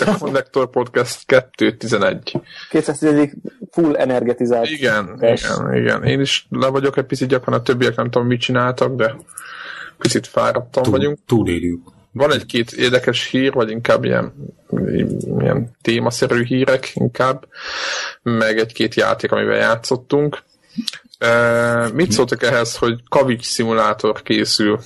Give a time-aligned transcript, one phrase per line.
[0.00, 2.40] Itt a Connector Podcast 211.
[2.70, 3.30] 211
[3.70, 4.68] full energetizált.
[4.68, 6.04] Igen, igen, igen.
[6.04, 9.16] Én is le vagyok egy picit gyakran, a többiek nem tudom mit csináltak, de
[9.98, 11.18] picit fáradtan Túl, vagyunk.
[11.26, 11.80] Túlérjük.
[12.12, 14.32] Van egy-két érdekes hír, vagy inkább ilyen,
[15.38, 17.46] ilyen témaszerű hírek inkább,
[18.22, 20.42] meg egy-két játék, amivel játszottunk.
[21.18, 24.80] E, mit szóltak ehhez, hogy kavics szimulátor készül?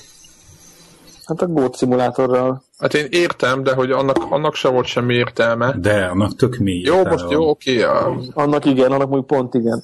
[1.25, 2.63] Hát a gót szimulátorral.
[2.77, 5.75] Hát én értem, de hogy annak, annak se volt semmi értelme.
[5.79, 6.81] De, annak tök mély.
[6.81, 7.83] Jó, most jó, oké.
[7.83, 9.83] Okay, Annak igen, annak mondjuk pont igen.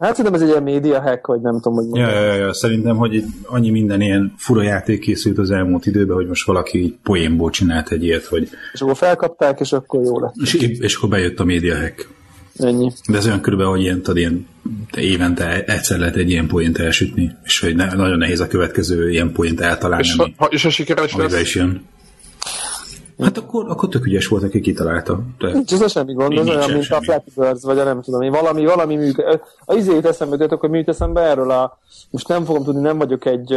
[0.00, 2.96] Hát szerintem ez egy ilyen média hack, vagy nem tudom, hogy ja, ja, ja, szerintem,
[2.96, 6.94] hogy itt annyi minden ilyen fura játék készült az elmúlt időben, hogy most valaki így
[7.02, 8.48] poénból csinált egy ilyet, hogy...
[8.72, 10.34] És akkor felkapták, és akkor jó lett.
[10.42, 12.08] És, és akkor bejött a média hack.
[12.64, 12.92] Ennyi.
[13.08, 14.46] De ez olyan körülbelül, hogy ilyen, tudod, ilyen
[14.96, 19.32] évente egyszer lehet egy ilyen poént elsütni, és hogy ne, nagyon nehéz a következő ilyen
[19.32, 20.06] poént eltalálni.
[20.06, 21.40] És, ha, és a sikeres lesz?
[21.40, 21.82] is jön.
[23.18, 25.22] Hát akkor, akkor tök ügyes volt, aki kitalálta.
[25.38, 27.00] De Nincs ez semmi gond, az olyan, mint semmi.
[27.00, 29.40] a Flappy Birds, vagy a nem tudom én, valami, valami működik.
[29.64, 31.78] A izét eszembe jutott, hogy mi eszembe erről a,
[32.10, 33.54] most nem fogom tudni, nem vagyok egy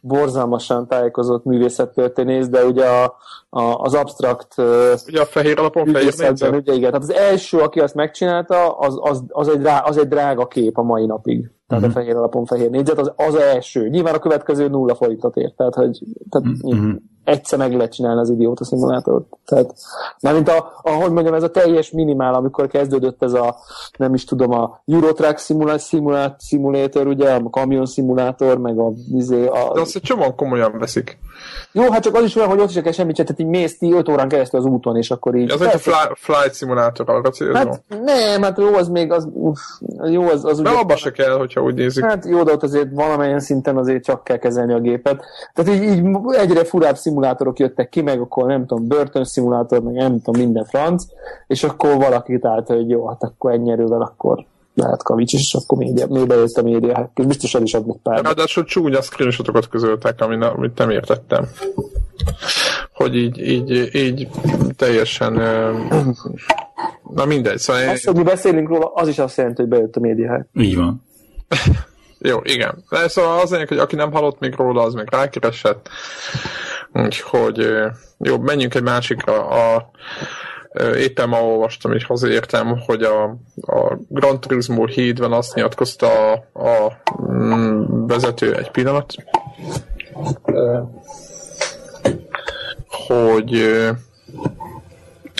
[0.00, 3.16] borzalmasan tájékozott művészettörténész, de ugye a,
[3.48, 4.54] a, az abstrakt
[5.06, 9.24] ugye a fehér alapon fehér ugye igen, tehát az első, aki azt megcsinálta, az, az,
[9.28, 11.50] az, egy, drá, az egy drága kép a mai napig.
[11.66, 11.98] Tehát uh-huh.
[11.98, 13.88] a fehér alapon fehér négyzet, az, az első.
[13.88, 15.98] Nyilván a következő nulla forintot ért, tehát hogy
[16.30, 16.92] tehát uh-huh
[17.24, 19.24] egyszer meg lehet csinálni az idióta szimulátort.
[19.46, 19.74] Tehát,
[20.20, 23.56] mint a, ahogy mondjam, ez a teljes minimál, amikor kezdődött ez a,
[23.96, 29.46] nem is tudom, a Eurotrack simulát, simulát, simulator, ugye, a kamion szimulátor, meg a, izé,
[29.46, 29.70] a...
[29.74, 31.18] De azt egy csomóan komolyan veszik.
[31.72, 34.08] Jó, hát csak az is olyan, hogy ott is kell semmit tehát így mész 5
[34.08, 35.50] órán keresztül az úton, és akkor így...
[35.50, 39.28] Ez egy fly, flight szimulátor arra Hát nem, hát jó, az még az,
[40.04, 42.04] jó, az, az De ugye, abba se kell, hogyha úgy nézik.
[42.04, 45.24] Hát jó, de ott azért valamilyen szinten azért csak kell kezelni a gépet.
[45.54, 49.94] Tehát így, így egyre furább szimulátorok jöttek ki, meg akkor nem tudom, börtön szimulátor, meg
[49.94, 51.04] nem tudom, minden franc,
[51.46, 54.44] és akkor valaki találta, hogy jó, hát akkor ennyi erővel akkor
[54.74, 58.22] lehet kavics, és akkor média, még bejött a média, és biztos el is adnak pár.
[58.22, 61.48] Ráadásul csúnya screenshotokat közöltek, amit nem értettem.
[62.92, 64.28] Hogy így, így, így
[64.76, 65.32] teljesen
[67.14, 67.58] na mindegy.
[67.58, 70.46] Szóval azt, hogy mi beszélünk róla, az is azt jelenti, hogy bejött a média.
[70.54, 71.02] Így van.
[72.22, 72.84] Jó, igen.
[72.90, 75.88] De szóval az hogy aki nem hallott még róla, az még rákeresett.
[76.92, 77.68] Úgyhogy
[78.18, 79.48] jó, menjünk egy másikra.
[79.48, 79.90] A,
[80.96, 83.22] éppen ma olvastam, és hazaértem, hogy a,
[83.60, 87.00] a Gran Turismo hídben azt nyilatkozta a, a
[87.32, 89.14] mm, vezető egy pillanat,
[93.06, 93.70] hogy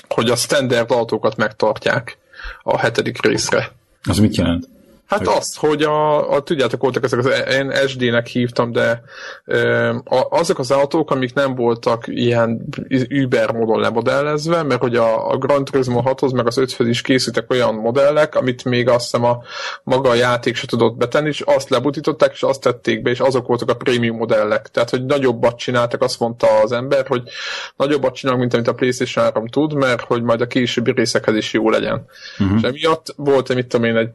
[0.08, 2.18] hogy a standard autókat megtartják
[2.62, 3.72] a hetedik részre.
[4.08, 4.68] Az mit jelent?
[5.10, 5.36] Hát hogy...
[5.36, 9.02] azt, hogy a, a, tudjátok, voltak ezek az, én SD-nek hívtam, de
[9.44, 12.68] ö, a, azok az autók, amik nem voltak ilyen
[13.22, 17.50] Uber módon lemodellezve, mert hogy a, a Gran Turismo 6-hoz meg az 5 is készültek
[17.50, 19.42] olyan modellek, amit még azt hiszem a
[19.82, 23.46] maga a játék se tudott betenni, és azt lebutították, és azt tették be, és azok
[23.46, 24.68] voltak a prémium modellek.
[24.68, 27.22] Tehát, hogy nagyobbat csináltak, azt mondta az ember, hogy
[27.76, 31.52] nagyobbat csinálunk, mint amit a PlayStation 3 tud, mert hogy majd a későbbi részekhez is
[31.52, 32.04] jó legyen.
[32.38, 32.56] Uh-huh.
[32.56, 34.10] És emiatt volt, mit tudom én, egy,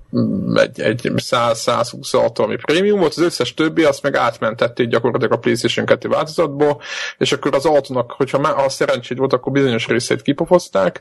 [0.53, 2.13] egy egy 100-120
[2.79, 6.81] ami volt, az összes többi azt meg átmentették gyakorlatilag a PlayStation 2 változatból,
[7.17, 10.99] és akkor az autónak, hogyha már ha szerencséd volt, akkor bizonyos részét kipofozták,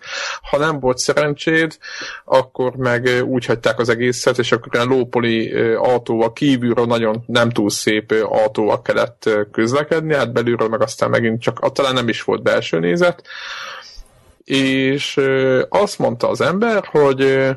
[0.50, 1.78] ha nem volt szerencséd,
[2.24, 7.70] akkor meg úgy hagyták az egészet, és akkor ilyen lópoli autóval kívülről nagyon nem túl
[7.70, 12.78] szép autóval kellett közlekedni, hát belülről meg aztán megint csak, talán nem is volt belső
[12.78, 13.22] nézet,
[14.44, 15.20] és
[15.68, 17.48] azt mondta az ember, hogy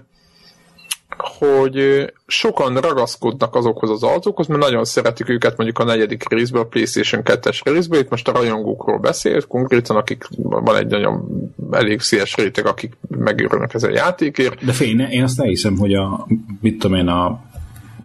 [1.18, 6.66] hogy sokan ragaszkodnak azokhoz az autókhoz, mert nagyon szeretik őket mondjuk a negyedik részből, a
[6.66, 11.28] PlayStation 2-es részből, itt most a rajongókról beszélt, konkrétan akik van egy nagyon
[11.72, 14.66] elég széles réteg, akik megőrülnek ezen a játékért.
[14.66, 16.28] De fény, én azt elhiszem, hogy a,
[16.62, 17.42] mit tudom én, a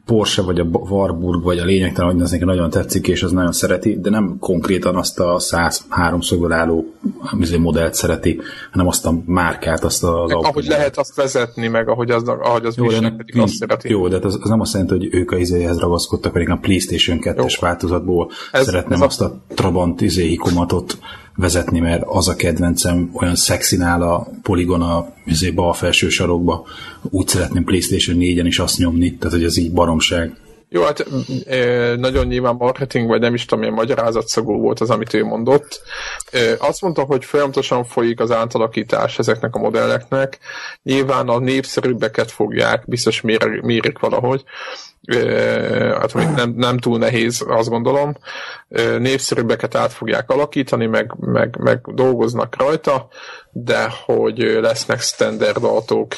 [0.04, 3.52] Porsche, vagy a Warburg, vagy a lényegtelen, hogy az neki nagyon tetszik, és az nagyon
[3.52, 6.94] szereti, de nem konkrétan azt a 103 szögből álló
[7.40, 8.40] izé, modellt szereti,
[8.70, 10.44] hanem azt a márkát, azt az autót.
[10.44, 13.90] Ahogy lehet azt vezetni, meg ahogy az, ahogy az jó, viselkedik, azt szereti.
[13.90, 17.18] Jó, de az, az nem azt jelenti, hogy ők a izéhez ragaszkodtak, pedig a PlayStation
[17.20, 20.98] 2-es változatból ez, szeretném ez azt a, a Trabant izé hikomatot
[21.36, 26.64] vezetni, mert az a kedvencem, olyan szexinál a poligon a izé, bal felső sarokba,
[27.02, 30.36] úgy szeretném PlayStation 4-en is azt nyomni, tehát hogy ez így baromság.
[30.74, 31.04] Jó, hát
[31.96, 35.82] nagyon nyilván marketing, vagy nem is tudom, milyen magyarázatszagú volt az, amit ő mondott.
[36.58, 40.38] Azt mondta, hogy folyamatosan folyik az átalakítás ezeknek a modelleknek.
[40.82, 44.44] Nyilván a népszerűbbeket fogják, biztos mér, mérik valahogy,
[46.00, 48.16] hát nem, nem túl nehéz, azt gondolom.
[48.98, 53.08] Népszerűbbeket át fogják alakítani, meg, meg, meg dolgoznak rajta,
[53.50, 56.14] de hogy lesznek standard autók,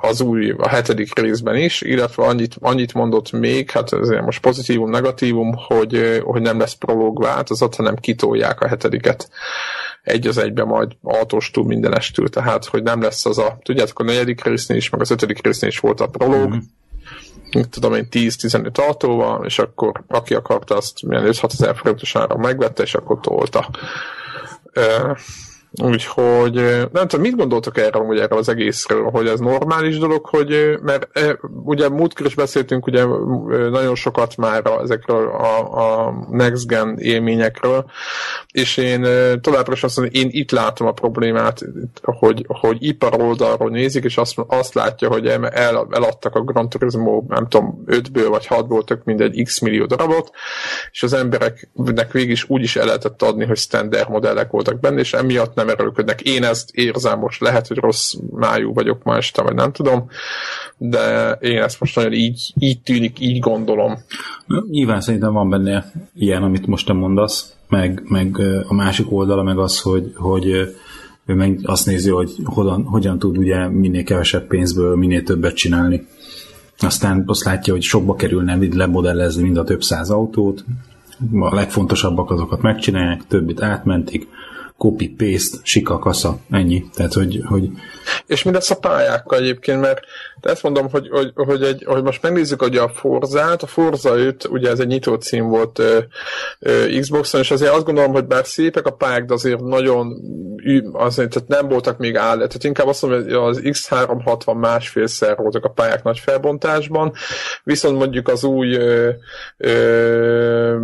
[0.00, 4.90] az új, a hetedik részben is, illetve annyit, annyit mondott még, hát ez most pozitívum,
[4.90, 9.28] negatívum, hogy, hogy nem lesz prológ változat, hanem kitolják a hetediket
[10.02, 14.44] egy az egybe majd autóstól mindenestől, tehát hogy nem lesz az a, tudjátok, a negyedik
[14.44, 17.60] résznél is, meg az ötödik résznél is volt a prológ, mm.
[17.70, 22.82] tudom én 10-15 autóval, és akkor aki akarta, azt milyen 5-6 ezer forintos ára megvette,
[22.82, 23.70] és akkor tolta.
[25.82, 26.54] Úgyhogy
[26.92, 31.08] nem tudom, mit gondoltok erről, hogy erről az egészről, hogy ez normális dolog, hogy, mert
[31.64, 33.04] ugye múltkor is beszéltünk ugye
[33.70, 37.84] nagyon sokat már ezekről a, a next gen élményekről,
[38.52, 39.06] és én
[39.40, 41.64] továbbra is azt mondom, én itt látom a problémát,
[42.02, 45.46] hogy, hogy ipar oldalról nézik, és azt, azt látja, hogy el,
[45.90, 50.30] eladtak a Gran Turismo, nem tudom, 5-ből vagy 6-ból tök mindegy x millió darabot,
[50.90, 55.00] és az embereknek végig is úgy is el lehetett adni, hogy standard modellek voltak benne,
[55.00, 56.16] és emiatt nem nem.
[56.22, 60.08] Én ezt érzem most, lehet, hogy rossz májú vagyok ma este, vagy nem tudom,
[60.78, 63.98] de én ezt most nagyon így, így tűnik, így gondolom.
[64.70, 68.36] Nyilván szerintem van benne ilyen, amit most te mondasz, meg, meg
[68.68, 70.46] a másik oldala meg az, hogy, hogy
[71.26, 76.06] ő meg azt nézi, hogy hogyan, hogyan tud ugye minél kevesebb pénzből minél többet csinálni.
[76.78, 80.64] Aztán azt látja, hogy sokba kerülne lemodellezni mind a több száz autót,
[81.32, 84.28] a legfontosabbak azokat megcsinálják, többit átmentik,
[84.84, 86.84] copy-paste, sika kasza, ennyi.
[86.94, 87.68] Tehát, hogy, hogy...
[88.26, 90.00] És mi lesz a pályákkal egyébként, mert
[90.40, 94.44] ezt mondom, hogy, hogy, hogy, egy, hogy most megnézzük hogy a Forzát, a Forza 5,
[94.50, 95.98] ugye ez egy nyitó cím volt ö,
[96.58, 100.16] ö, Xboxon, és azért azt gondolom, hogy bár szépek a pályák, de azért nagyon
[100.92, 105.64] azért, tehát nem voltak még áll, tehát inkább azt mondom, hogy az X360 másfélszer voltak
[105.64, 107.12] a pályák nagy felbontásban,
[107.62, 109.10] viszont mondjuk az új ö,
[109.56, 110.76] ö,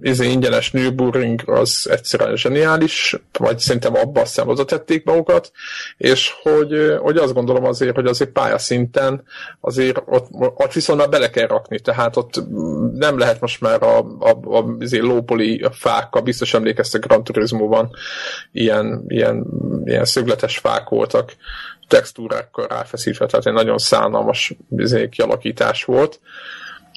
[0.00, 3.05] izé ingyenes Nürburgring az egyszerűen zseniális,
[3.38, 5.52] vagy szerintem abba aztán oda tették magukat,
[5.96, 9.22] és hogy, hogy azt gondolom azért, hogy azért pálya szinten
[9.60, 12.42] azért ott, ott viszont már bele kell rakni, tehát ott
[12.92, 17.90] nem lehet most már a, a, a, a lópoli fákkal, biztos emlékeztek Gran Turismo-ban
[18.52, 19.46] ilyen, ilyen,
[19.84, 21.32] ilyen szögletes fák voltak,
[21.88, 26.20] textúrákkal ráfeszítve, tehát egy nagyon szánalmas izé, kialakítás volt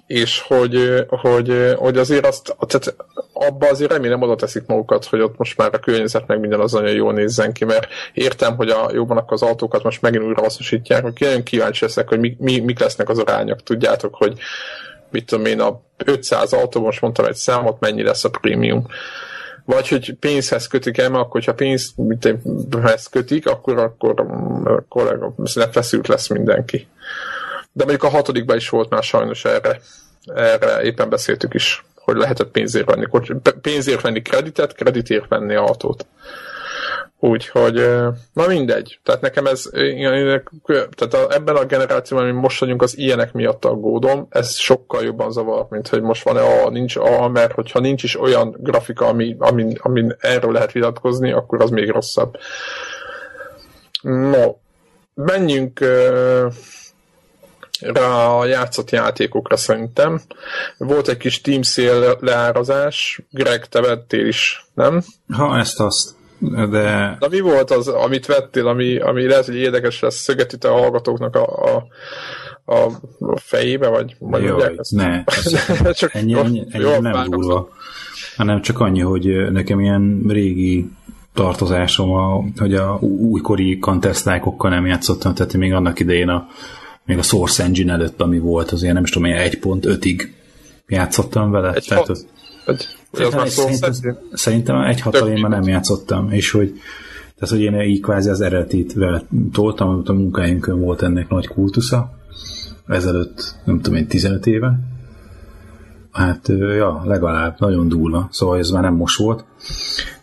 [0.10, 2.96] és hogy, hogy, hogy azért azt, tehát
[3.34, 6.72] abba azért remélem oda teszik magukat, hogy ott most már a környezet meg minden az
[6.72, 11.04] nagyon jól nézzen ki, mert értem, hogy a, akkor az autókat most megint újra hasznosítják,
[11.04, 13.64] hogy nagyon kíváncsi leszek, hogy mi, mi, mik lesznek az arányok.
[13.64, 14.40] Tudjátok, hogy
[15.12, 18.86] mit tudom én, a 500 autó, most mondtam egy számot, mennyi lesz a prémium
[19.66, 24.14] vagy hogy pénzhez kötik el, mert akkor, hogyha pénzhez kötik, akkor, akkor,
[24.64, 26.88] akkor, akkor feszült lesz mindenki.
[27.80, 29.80] De mondjuk a hatodikban is volt már sajnos erre,
[30.26, 33.08] erre éppen beszéltük is, hogy lehetett pénzért venni,
[33.62, 36.06] pénzért venni kreditet, kreditért venni autót.
[37.20, 37.74] Úgyhogy,
[38.34, 39.00] na mindegy.
[39.04, 39.70] Tehát nekem ez,
[40.96, 45.68] tehát ebben a generációban, ami most vagyunk, az ilyenek miatt aggódom, ez sokkal jobban zavar,
[45.70, 49.74] mint hogy most van-e A, nincs A, mert hogyha nincs is olyan grafika, ami, ami,
[49.78, 52.38] ami erről lehet vitatkozni, akkor az még rosszabb.
[54.02, 54.56] No,
[55.14, 55.80] menjünk
[57.82, 60.22] a játszott játékokra szerintem.
[60.78, 65.02] Volt egy kis Team Sale leárazás, Greg, te vettél is, nem?
[65.30, 66.18] Ha, ezt azt.
[66.70, 67.18] De...
[67.20, 71.36] Na mi volt az, amit vettél, ami, ami lehet, hogy érdekes lesz, szöget a hallgatóknak
[71.36, 71.86] a, a,
[72.66, 72.92] a,
[73.36, 74.92] fejébe, vagy Jó, ezt?
[74.92, 77.70] Ne, ez csak ennyi, ennyi, ennyi jó, nem durva,
[78.36, 80.90] hanem csak annyi, hogy nekem ilyen régi
[81.34, 84.16] tartozásom, a, hogy a újkori counter
[84.60, 86.48] nem játszottam, tehát még annak idején a
[87.10, 90.28] még a Source Engine előtt, ami volt, azért nem is tudom, 1.5-ig
[90.88, 91.74] játszottam vele.
[91.74, 92.26] Egy tehát hat,
[92.66, 96.74] egy, szerintem, szerintem, szerintem egy hat én már nem játszottam, és hogy
[97.36, 99.24] tehát, hogy én így kvázi az eredetit vele
[99.54, 102.12] toltam, amit a munkáinkön volt ennek nagy kultusza,
[102.88, 104.80] ezelőtt, nem tudom én, 15 éve.
[106.12, 109.44] Hát, ja, legalább, nagyon durva, szóval ez már nem most volt.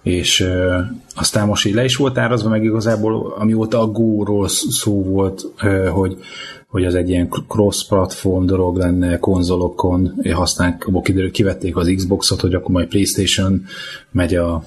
[0.03, 0.79] És ö,
[1.15, 5.87] aztán most így le is volt árazva, meg igazából amióta a Go-ról szó volt, ö,
[5.87, 6.19] hogy
[6.67, 12.55] hogy az egy ilyen cross-platform dolog lenne konzolokon, használják, abból kiderül, kivették az Xboxot, hogy
[12.55, 13.65] akkor majd Playstation
[14.11, 14.65] megy a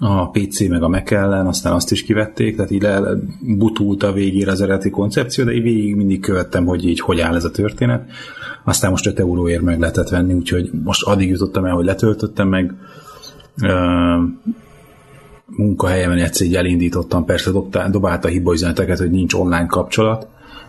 [0.00, 2.86] a PC meg a Mac ellen, aztán azt is kivették, tehát így
[3.40, 7.34] butult a végére az eredeti koncepció, de így végig mindig követtem, hogy így hogy áll
[7.34, 8.10] ez a történet.
[8.64, 12.74] Aztán most 5 euróért meg lehetett venni, úgyhogy most addig jutottam el, hogy letöltöttem meg,
[15.46, 20.26] munkahelyemen egyszer így elindítottam, persze dobtál, dobálta hibaüzeneteket, hogy nincs online kapcsolat,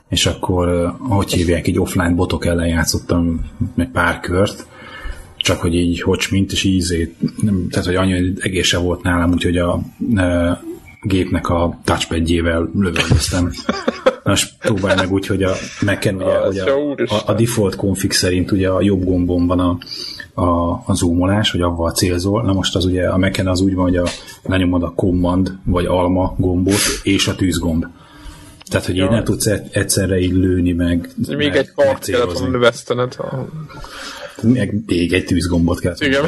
[0.09, 4.67] és akkor, hogy hívják, egy offline botok ellen játszottam meg pár kört,
[5.37, 9.57] csak hogy így hogy mint, és így nem, tehát hogy annyi egésze volt nálam, úgyhogy
[9.57, 9.79] a
[10.15, 10.61] e,
[11.01, 13.51] gépnek a touchpadjével lövöldöztem.
[14.23, 15.51] Most próbálj meg úgy, hogy a
[15.85, 19.77] Mac-en ugye, hogy a, a, a, default config szerint ugye a jobb gombon van a,
[20.41, 22.43] a, a zoomolás, hogy avval célzol.
[22.43, 24.07] Na most az ugye a mac az úgy van, hogy a,
[24.43, 27.85] lenyomod a command vagy alma gombot és a tűzgomb.
[28.69, 29.03] Tehát, hogy ja.
[29.03, 33.17] így nem tudsz egyszerre így lőni, meg Még meg, egy kart kellett volna növesztened.
[34.41, 35.95] Meg még egy tűzgombot kell.
[35.99, 36.25] Igen.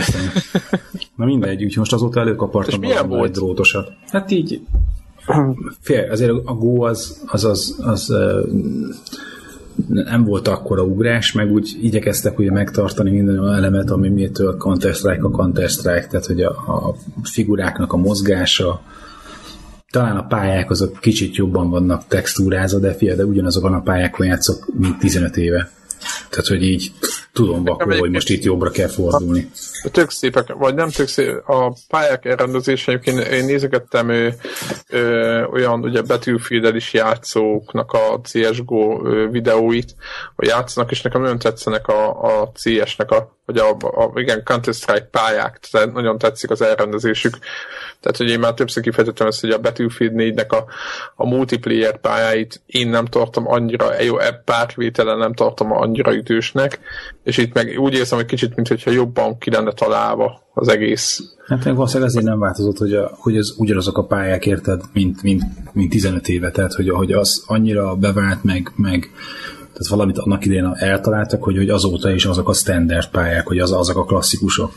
[1.16, 3.92] Na mindegy, úgyhogy most azóta előkapartam a drótosat.
[4.08, 4.62] Hát így
[5.80, 8.16] fél, azért a Go az, az, az, az, az
[9.88, 15.24] nem volt akkora ugrás, meg úgy igyekeztek ugye megtartani minden olyan elemet, ami miétől Counter-Strike
[15.24, 18.82] a Counter-Strike, tehát hogy a, a figuráknak a mozgása,
[19.92, 24.68] talán a pályák azok kicsit jobban vannak textúrázva, de fia, de ugyanazokon a pályákon játszok,
[24.78, 25.72] mint 15 éve.
[26.30, 26.92] Tehát, hogy így
[27.34, 29.52] tudom vakul, hogy most itt jobbra kell fordulni.
[29.92, 34.30] Tök szépek, vagy nem tök szép, a pályák elrendezése, én, én nézegettem ö,
[34.90, 39.96] ö, olyan ugye Battlefield is játszóknak a CSGO videóit,
[40.36, 45.08] hogy játszanak, és nekem nagyon tetszenek a, a CS-nek a, vagy a, a, igen, Counter-Strike
[45.12, 47.38] pályák, tehát nagyon tetszik az elrendezésük.
[48.02, 50.66] Tehát, hogy én már többször kifejtettem ezt, hogy a Battlefield 4-nek a,
[51.16, 56.80] a multiplayer pályáit én nem tartom annyira, jó, e pártvételen nem tartom annyira ütősnek,
[57.24, 61.22] és itt meg úgy érzem, hogy kicsit, mintha jobban ki lenne találva az egész.
[61.48, 65.22] Hát meg valószínűleg azért nem változott, hogy, a, hogy ez ugyanazok a pályák érted, mint,
[65.22, 65.44] mint,
[65.74, 69.12] mint 15 éve, tehát hogy, hogy az annyira bevált, meg, meg
[69.74, 73.72] tehát valamit annak idején eltaláltak, hogy, hogy azóta is azok a standard pályák, hogy az,
[73.72, 74.74] azok a klasszikusok.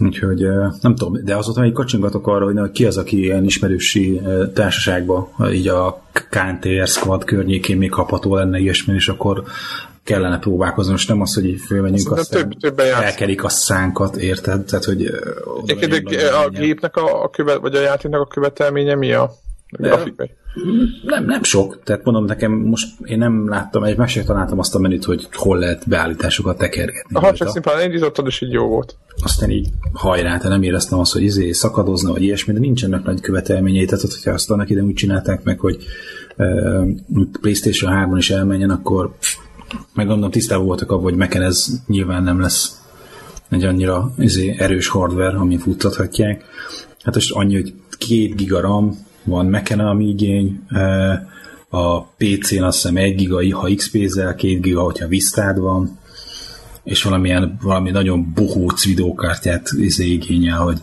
[0.00, 0.46] Úgyhogy
[0.80, 4.20] nem tudom, de azóta még kacsingatok arra, hogy ki az, aki ilyen ismerősi
[4.54, 9.42] társaságban, így a KNTR Squad környékén még kapható lenne ilyesmi, és akkor
[10.04, 14.64] kellene próbálkozni, most nem az, hogy fölmenjünk, aztán több, elkerik a szánkat, érted?
[14.64, 15.04] Tehát, hogy
[16.44, 19.32] a gépnek a, a követ, vagy a játéknak a követelménye mi a
[19.70, 20.30] grafikai?
[21.02, 21.82] Nem, nem sok.
[21.84, 25.58] Tehát mondom nekem, most én nem láttam, egy másik találtam azt a menüt, hogy hol
[25.58, 27.20] lehet beállításokat tekergetni.
[27.20, 28.96] Ha csak szimplán indítottad, és így jó volt.
[29.22, 33.20] Aztán így hajrá, te nem éreztem azt, hogy izé szakadozna, vagy ilyesmi, de nincsenek nagy
[33.20, 33.84] követelményei.
[33.84, 35.84] Tehát, hogyha azt annak ide úgy csinálták meg, hogy
[36.36, 36.88] uh,
[37.40, 39.14] PlayStation 3-on is elmenjen, akkor
[39.94, 42.80] meg gondolom tisztában voltak abban, hogy meken ez nyilván nem lesz
[43.48, 46.44] egy annyira izé, erős hardware, ami futtathatják.
[47.02, 50.60] Hát most annyi, hogy két giga RAM, van Mac-en igény,
[51.68, 55.98] a PC-n azt hiszem 1 giga, ha XP-zel, 2 giga, hogyha Vistád van,
[56.84, 60.78] és valamilyen, valami nagyon bohóc videókártyát izé igényel, hogy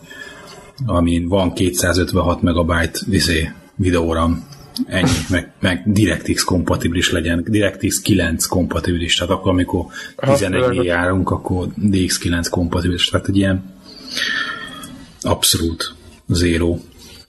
[0.85, 4.47] amin van 256 megabyte izé, videóram,
[4.85, 11.67] ennyi, meg, meg DirectX kompatibilis legyen, DirectX 9 kompatibilis, tehát akkor, amikor 11 járunk, akkor
[11.81, 13.73] DX9 kompatibilis, tehát egy ilyen
[15.21, 15.95] abszolút
[16.27, 16.79] zéró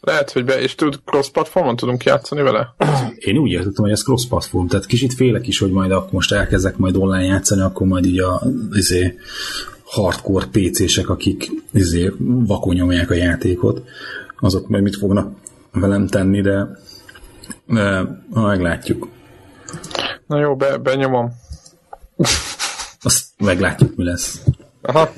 [0.00, 2.74] lehet, hogy be, és tud cross-platformon tudunk játszani vele?
[3.18, 6.76] Én úgy értettem, hogy ez cross-platform, tehát kicsit félek is, hogy majd akkor most elkezdek
[6.76, 8.42] majd online játszani, akkor majd így a
[8.72, 9.18] izé,
[9.84, 13.82] hardcore PC-sek, akik izé, vakonyomják a játékot,
[14.40, 15.32] azok majd mit fognak
[15.72, 16.68] velem tenni, de,
[17.66, 19.08] de meglátjuk.
[20.26, 21.32] Na jó, be, benyomom.
[23.02, 24.42] Azt meglátjuk, mi lesz.
[24.82, 25.12] Aha.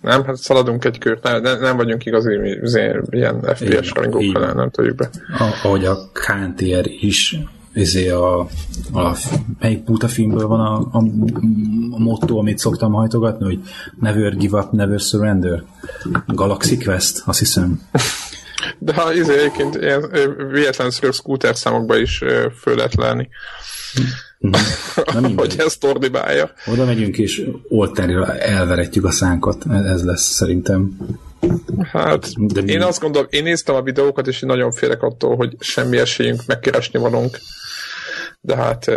[0.00, 2.38] Nem, hát szaladunk egy kört, nem, nem vagyunk igazi
[3.10, 5.10] ilyen FPS rajongók, nem tudjuk be.
[5.62, 7.38] Ahogy a KNTR is
[7.72, 8.38] ezé a,
[8.92, 9.16] a
[9.58, 11.04] melyik puta filmből van a, a,
[11.90, 13.60] a motto, amit szoktam hajtogatni, hogy
[14.00, 15.62] never give up, never surrender.
[16.26, 17.80] Galaxy Quest, azt hiszem.
[18.78, 20.10] De ha izé egyébként ilyen
[20.50, 22.18] véletlenszerű scooter számokba is
[22.60, 23.28] föl lehet lenni.
[24.40, 26.50] Nem hogy ezt ordibálja.
[26.66, 29.64] Oda megyünk, és oltárira elveretjük a szánkat.
[29.70, 30.96] Ez lesz szerintem.
[31.92, 35.56] Hát, De én azt gondolom, én néztem a videókat, és én nagyon félek attól, hogy
[35.58, 37.38] semmi esélyünk megkeresni valunk.
[38.40, 38.90] De hát...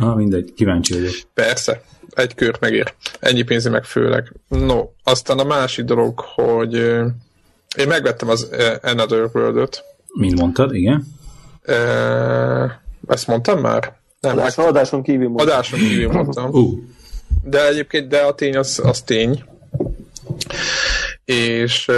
[0.00, 1.14] Ah, mindegy, kíváncsi vagyok.
[1.34, 2.94] Persze, egy kör megér.
[3.20, 4.32] Ennyi pénzi meg főleg.
[4.48, 6.74] No, aztán a másik dolog, hogy
[7.76, 8.48] én megvettem az
[8.82, 9.84] Another World-öt.
[10.12, 11.06] Mint mondtad, igen?
[13.06, 13.97] ezt mondtam már?
[14.20, 14.74] Nem, adáson, meg...
[14.74, 15.46] adáson kívül mondtam.
[15.46, 16.50] Adáson kívül mondtam.
[16.50, 16.78] uh.
[17.42, 19.44] De egyébként, de a tény az, az tény.
[21.24, 21.90] És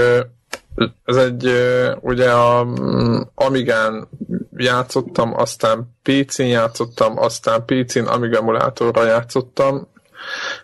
[1.05, 1.51] ez egy,
[2.01, 4.09] ugye a mm, Amigán
[4.57, 9.89] játszottam, aztán PC-n játszottam, aztán PC-n Amiga emulátorra játszottam,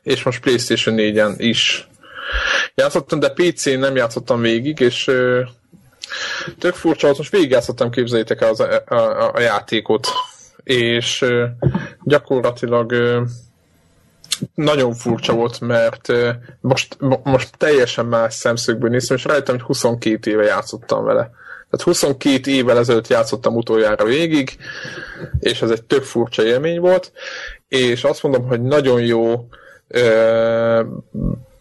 [0.02, 1.88] és most PlayStation 4-en is
[2.74, 5.10] játszottam, de PC-n nem játszottam végig, és
[6.58, 10.08] tök furcsa, most végig játszottam, képzeljétek el az, a, a, a játékot,
[10.66, 11.24] és
[12.02, 12.94] gyakorlatilag
[14.54, 16.12] nagyon furcsa volt, mert
[16.60, 21.30] most, most teljesen más szemszögből néztem, és rájöttem, hogy 22 éve játszottam vele.
[21.70, 24.56] Tehát 22 évvel ezelőtt játszottam utoljára végig,
[25.38, 27.12] és ez egy tök furcsa élmény volt,
[27.68, 29.48] és azt mondom, hogy nagyon jó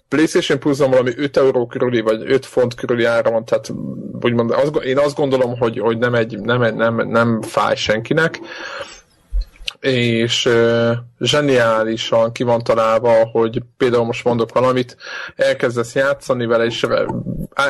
[0.08, 3.72] PlayStation plus valami 5 euró körüli, vagy 5 font körüli ára van, tehát
[4.22, 8.40] úgymond az, én azt gondolom, hogy, hogy nem, egy, nem, nem, nem fáj senkinek,
[9.86, 14.98] és uh, zseniálisan ki van találva, hogy például most mondok valamit,
[15.36, 16.88] elkezdesz játszani vele, és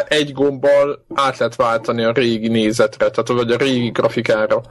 [0.07, 4.61] egy gombbal át lehet váltani a régi nézetre, tehát vagy a régi grafikára.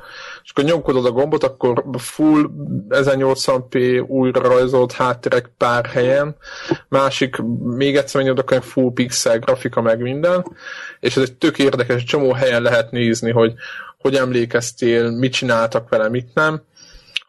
[0.44, 2.50] És akkor nyomkodod a gombot, akkor full
[2.88, 6.36] 1080p újra rajzolt hátterek pár helyen,
[6.88, 10.44] másik, még egyszer menjed, akkor full pixel grafika meg minden,
[11.00, 13.54] és ez egy tök érdekes, csomó helyen lehet nézni, hogy
[13.98, 16.62] hogy emlékeztél, mit csináltak vele, mit nem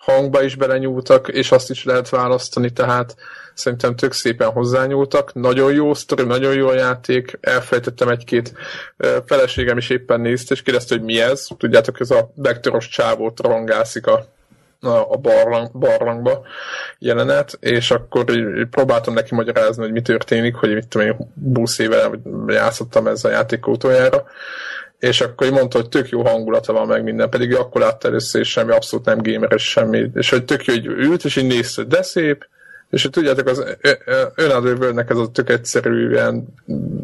[0.06, 3.16] hangba is belenyúltak, és azt is lehet választani, tehát
[3.54, 5.34] szerintem tök szépen hozzányúltak.
[5.34, 8.54] Nagyon jó sztori, nagyon jó játék, elfelejtettem egy-két
[9.26, 11.48] feleségem is éppen nézte, és kérdezte, hogy mi ez.
[11.58, 14.34] Tudjátok, ez a vektoros csávót rongászik a
[14.88, 16.42] a barlang, barlangba
[17.00, 18.26] jelenet, és akkor
[18.70, 21.18] próbáltam neki magyarázni, hogy mi történik, hogy mit tudom én,
[21.54, 22.10] 20 éve
[22.48, 24.26] játszottam ezzel a játék utoljára,
[25.06, 28.50] és akkor mondta, hogy tök jó hangulata van meg minden, pedig akkor látta először, és
[28.50, 32.02] semmi, abszolút nem gameres semmi, és hogy tök jó, hogy ült, és így nézte, de
[32.02, 32.48] szép,
[32.90, 33.64] és hogy tudjátok, az
[34.36, 34.68] önálló
[35.08, 36.46] ez a tök egyszerűen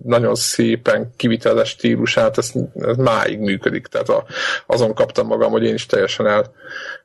[0.04, 4.26] nagyon szépen kivitelezett stílusát, ez, ez máig működik, tehát a,
[4.66, 6.54] azon kaptam magam, hogy én is teljesen el,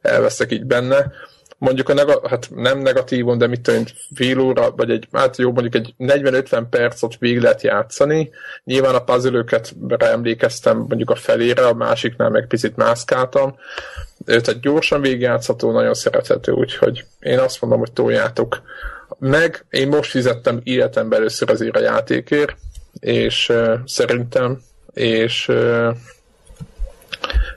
[0.03, 1.13] elveszek így benne
[1.59, 5.53] mondjuk a nega, hát nem negatívon, de mit tudom, fél óra, vagy egy, hát jó,
[5.53, 8.31] mondjuk egy 40-50 percot végig lehet játszani.
[8.65, 9.45] Nyilván a puzzle
[9.99, 13.57] emlékeztem mondjuk a felére, a másiknál meg picit mászkáltam.
[14.25, 18.63] Tehát gyorsan végigjátszható, nagyon szerethető, úgyhogy én azt mondom, hogy toljátok
[19.19, 19.65] meg.
[19.71, 22.57] Én most fizettem életemben először azért a játékért,
[23.01, 24.61] és uh, szerintem,
[24.93, 25.97] és uh,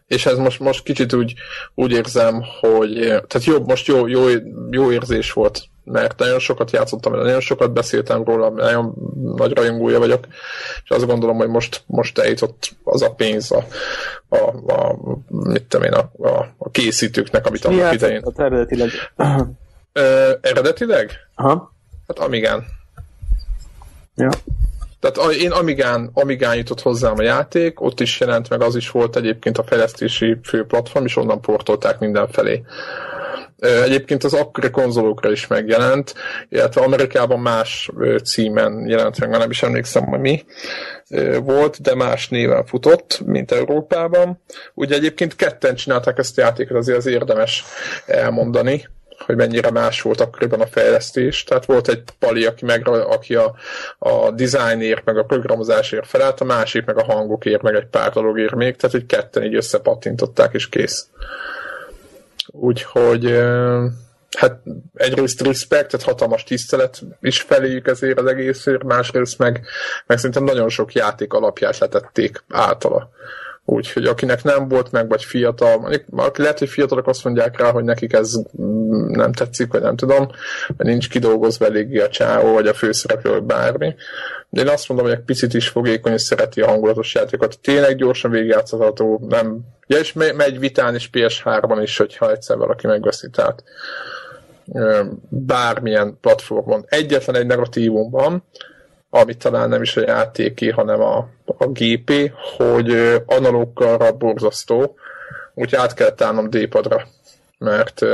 [0.10, 1.34] és ez most, most kicsit úgy,
[1.76, 4.28] úgy érzem, hogy tehát jobb, most jó, jó,
[4.70, 8.94] jó érzés volt, mert nagyon sokat játszottam, nagyon sokat beszéltem róla, nagyon
[9.36, 10.28] nagy rajongója vagyok,
[10.84, 13.66] és azt gondolom, hogy most, most eljutott az a pénz a,
[14.30, 18.24] a, a mit tudom én, a, a, a készítőknek, amit annak idején.
[18.36, 18.90] eredetileg?
[19.94, 21.12] Ö, eredetileg?
[21.36, 21.74] Aha.
[22.08, 22.66] Hát Amigán.
[24.16, 24.30] Ja.
[25.00, 29.16] Tehát én Amigán, Amigán jutott hozzám a játék, ott is jelent meg, az is volt
[29.16, 32.64] egyébként a fejlesztési fő platform, és onnan portolták mindenfelé.
[33.60, 36.14] Egyébként az akkori konzolokra is megjelent,
[36.50, 37.90] illetve Amerikában más
[38.24, 40.46] címen jelent meg, nem is emlékszem, hogy mi
[41.42, 44.42] volt, de más néven futott, mint Európában.
[44.74, 47.64] Ugye egyébként ketten csinálták ezt a játékot, azért az érdemes
[48.06, 48.88] elmondani
[49.30, 51.44] hogy mennyire más volt akkoriban a fejlesztés.
[51.44, 53.56] Tehát volt egy pali, aki, meg, aki a,
[54.00, 58.56] a designért, meg a programozásért felállt, a másik meg a hangokért, meg egy pár dologért
[58.56, 61.08] még, tehát hogy ketten így összepattintották, és kész.
[62.48, 63.40] Úgyhogy
[64.38, 64.60] hát
[64.94, 69.66] egyrészt respect, tehát hatalmas tisztelet is feléjük ezért az egészért, másrészt meg,
[70.06, 73.10] meg szerintem nagyon sok játék alapját letették általa.
[73.72, 77.84] Úgyhogy akinek nem volt meg, vagy fiatal, mondjuk, lehet, hogy fiatalok azt mondják rá, hogy
[77.84, 78.34] nekik ez
[79.08, 80.28] nem tetszik, vagy nem tudom,
[80.68, 83.96] mert nincs kidolgozva eléggé a csáó, vagy a főszereplő, vagy bármi.
[84.50, 87.60] De én azt mondom, hogy egy picit is fogékony, és szereti a hangulatos játékokat.
[87.62, 89.60] Tényleg gyorsan végigjátszható, nem...
[89.88, 93.64] Ja, és megy vitán is PS3-ban is, hogyha egyszer valaki megveszi, tehát
[95.30, 96.86] bármilyen platformon.
[96.88, 98.44] Egyetlen egy negatívum van,
[99.10, 104.96] ami talán nem is a játéki, hanem a, a GP, hogy analókkal borzasztó,
[105.54, 107.08] úgyhogy át kellett állnom D-padra,
[107.58, 108.06] mert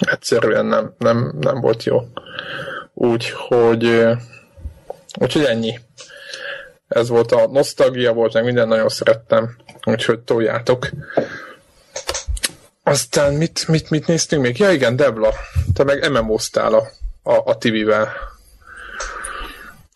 [0.00, 2.00] egyszerűen nem, nem, nem volt jó.
[2.94, 4.06] Úgyhogy,
[5.20, 5.78] úgyhogy ennyi.
[6.88, 10.88] Ez volt a nosztalgia, volt meg minden, nagyon szerettem, úgyhogy toljátok.
[12.82, 14.58] Aztán mit, mit, mit néztünk még?
[14.58, 15.32] Ja igen, Debla,
[15.74, 16.88] te meg MMO-ztál a,
[17.22, 18.31] a, a TV-vel.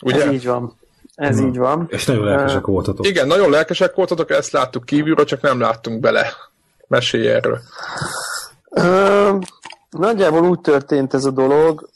[0.06, 0.24] Ugye?
[0.24, 0.74] Ez így van.
[1.14, 1.46] Ez hmm.
[1.46, 1.86] így van.
[1.90, 3.06] És nagyon lelkesek voltatok.
[3.06, 6.26] Igen, nagyon lelkesek voltatok, ezt láttuk kívülről, csak nem láttunk bele.
[6.88, 7.60] Mesélj erről.
[8.70, 9.38] Ö,
[9.90, 11.88] nagyjából úgy történt ez a dolog,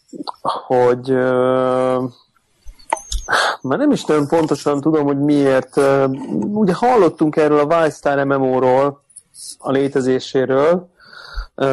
[0.67, 2.03] hogy ö,
[3.63, 5.81] már nem is nagyon pontosan tudom, hogy miért.
[6.41, 9.03] Ugye hallottunk erről a Wildstar MMO-ról,
[9.59, 10.89] a létezéséről,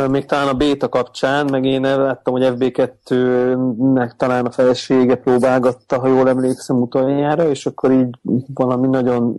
[0.10, 6.08] még talán a béta kapcsán, meg én láttam, hogy FB2-nek talán a felesége próbálgatta, ha
[6.08, 8.10] jól emlékszem utoljára, és akkor így
[8.54, 9.36] valami nagyon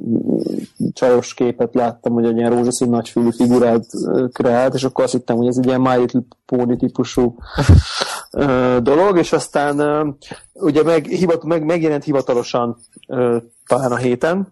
[0.92, 3.84] csajos képet láttam, hogy egy ilyen rózsaszín nagyfülű figurát
[4.32, 7.34] kreált, és akkor azt hittem, hogy ez egy ilyen My Little Pony típusú
[8.80, 10.16] dolog, és aztán
[10.52, 12.76] ugye meg, hivat, meg, megjelent hivatalosan
[13.66, 14.48] talán a héten,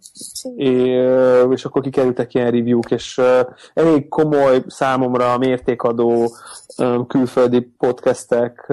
[1.50, 3.20] és akkor kikerültek ilyen review-k, és
[3.74, 6.32] elég komoly számomra mértékadó
[7.08, 8.72] külföldi podcastek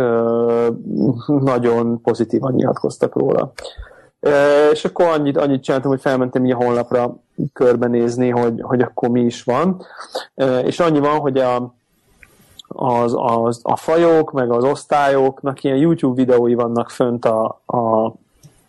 [1.25, 3.51] nagyon pozitívan nyilatkoztak róla.
[4.71, 7.15] És akkor annyit, annyit csináltam, hogy felmentem így a honlapra
[7.53, 9.85] körbenézni, hogy, hogy akkor mi is van.
[10.63, 11.75] És annyi van, hogy a,
[12.73, 18.13] az, az, a fajok, meg az osztályoknak ilyen YouTube videói vannak fönt a, a,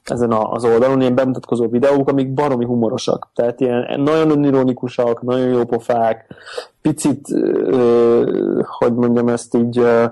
[0.04, 3.28] ezen az oldalon, ilyen bemutatkozó videók, amik baromi humorosak.
[3.34, 6.34] Tehát ilyen nagyon ironikusak, nagyon jó pofák,
[6.82, 10.04] picit, ö, hogy mondjam ezt így, ö,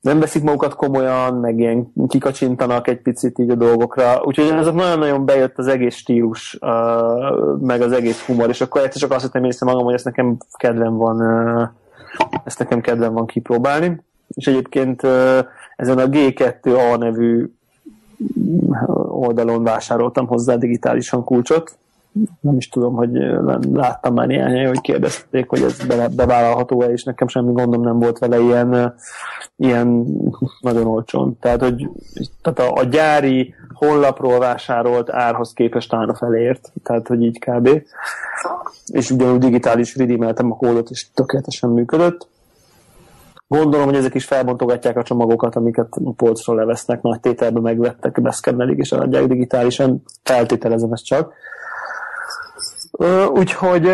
[0.00, 4.22] nem veszik magukat komolyan, meg ilyen kikacsintanak egy picit így a dolgokra.
[4.24, 9.00] Úgyhogy ez nagyon-nagyon bejött az egész stílus, uh, meg az egész humor, és akkor egyszer
[9.00, 11.68] csak azt hittem észre magam, hogy ezt nekem kedvem van uh,
[12.44, 14.00] ezt nekem kedvem van kipróbálni.
[14.34, 15.02] És egyébként
[15.76, 17.52] ezen a G2A nevű
[19.06, 21.78] oldalon vásároltam hozzá digitálisan kulcsot.
[22.40, 23.10] Nem is tudom, hogy
[23.72, 28.38] láttam már néhány hogy kérdezték, hogy ez bevállalható-e, és nekem semmi gondom nem volt vele
[28.40, 28.94] ilyen,
[29.56, 30.06] ilyen
[30.60, 31.36] nagyon olcsón.
[31.40, 31.88] Tehát, hogy
[32.42, 37.82] tehát a, a gyári honlapról vásárolt árhoz képest talán a felért, tehát, hogy így kb.
[38.86, 42.28] És ugyanúgy digitális redeemeltem a kódot, és tökéletesen működött.
[43.48, 48.78] Gondolom, hogy ezek is felbontogatják a csomagokat, amiket a polcról levesznek, nagy tételbe megvettek, beszkennelik
[48.78, 51.32] és adják digitálisan, feltételezem ezt csak.
[53.32, 53.90] Úgyhogy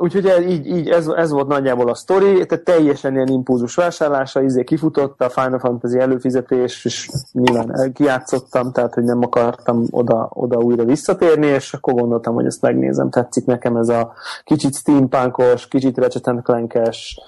[0.00, 4.64] Úgyhogy így, így ez, ez, volt nagyjából a sztori, tehát teljesen ilyen impulzus vásárlása, izé
[4.64, 10.84] kifutott a Final Fantasy előfizetés, és nyilván kiátszottam, tehát hogy nem akartam oda, oda újra
[10.84, 14.12] visszatérni, és akkor gondoltam, hogy ezt megnézem, tetszik nekem ez a
[14.44, 17.20] kicsit steampunkos, kicsit Ratchet Clank-es,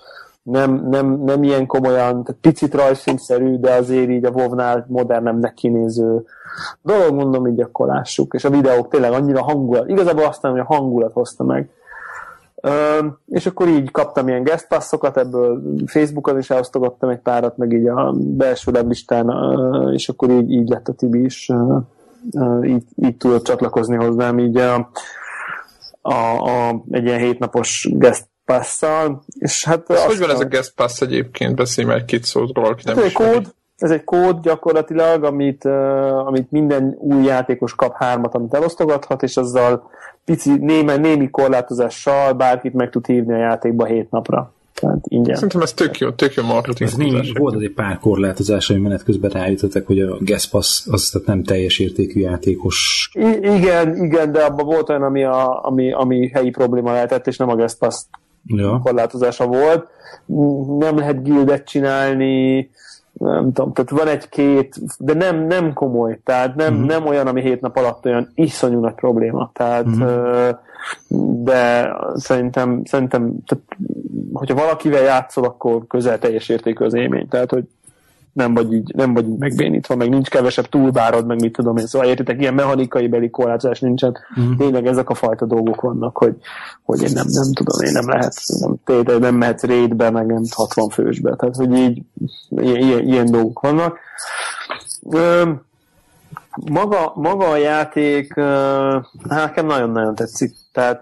[0.42, 6.24] nem, nem, nem ilyen komolyan, tehát picit rajzfilmszerű, de azért így a WoW-nál modernemnek kinéző
[6.82, 8.34] dolog, mondom, így akkor lássuk.
[8.34, 11.70] És a videók tényleg annyira hangulat, igazából aztán, hogy a hangulat hozta meg.
[12.62, 17.72] Ö, és akkor így kaptam ilyen guest passokat, ebből Facebookon is elosztogattam egy párat, meg
[17.72, 19.32] így a belső weblistán,
[19.92, 21.50] és akkor így, így lett a Tibi is,
[22.62, 24.90] így, így tudott csatlakozni hozzám, így a,
[26.02, 29.90] a, a, egy ilyen hétnapos guest passzal, és hát...
[29.90, 31.54] Ez hogy van ez a guest pass egyébként?
[31.54, 35.64] Beszélj már egy-két szót róla, aki nem ez egy kód, ez egy kód gyakorlatilag, amit,
[35.64, 39.90] uh, amit minden új játékos kap hármat, amit elosztogathat, és azzal
[40.24, 44.52] pici, néme, némi korlátozással bárkit meg tud hívni a játékba hét napra.
[44.74, 45.34] Tehát ingyen.
[45.34, 46.88] Szerintem ez tök jó, tök jó marketing.
[46.88, 51.08] Ez némi, volt egy pár korlátozás, ami menet közben rájutottak, hogy a Gas Pass az
[51.08, 53.10] tehát nem teljes értékű játékos.
[53.14, 57.36] I- igen, igen, de abban volt olyan, ami, a, ami, ami helyi probléma lehetett, és
[57.36, 58.04] nem a Gas Pass
[58.46, 58.80] ja.
[58.84, 59.86] korlátozása volt.
[60.78, 62.70] Nem lehet gildet csinálni,
[63.12, 66.88] nem tudom, tehát van egy-két, de nem, nem komoly, tehát nem, uh-huh.
[66.88, 70.48] nem olyan, ami hét nap alatt olyan iszonyú nagy probléma, tehát uh-huh.
[71.44, 73.64] de szerintem, szerintem tehát,
[74.32, 77.64] hogyha valakivel játszol, akkor közel teljes értékű az élmény, tehát hogy
[78.32, 81.86] nem vagy így, nem vagy így megbénítva, meg nincs kevesebb túlbárod, meg mit tudom én.
[81.86, 84.16] Szóval értitek, ilyen mechanikai beli korlátozás nincsen.
[84.40, 84.56] Mm.
[84.56, 86.36] Tényleg ezek a fajta dolgok vannak, hogy,
[86.82, 90.42] hogy én nem, nem tudom, én nem lehet, nem, tényleg nem mehet raidbe, meg nem
[90.50, 91.36] 60 fősbe.
[91.36, 92.02] Tehát, hogy így
[92.48, 93.98] ilyen, ilyen dolgok vannak.
[95.10, 95.50] Ö,
[96.70, 98.34] maga, maga a játék
[99.28, 100.54] hát nekem nagyon-nagyon tetszik.
[100.72, 101.00] Tehát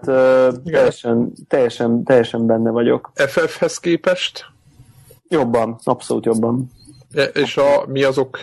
[0.63, 3.11] teljesen, teljesen, teljesen benne vagyok.
[3.13, 4.45] FF-hez képest?
[5.27, 6.71] Jobban, abszolút jobban.
[7.13, 8.37] E, és a, mi azok?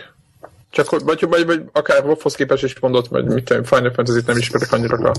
[0.69, 4.37] Csak vagy, vagy, vagy akár WoW-hoz képest is mondott, hogy mit tudom, Final Fantasy-t nem
[4.37, 5.11] ismerek annyira.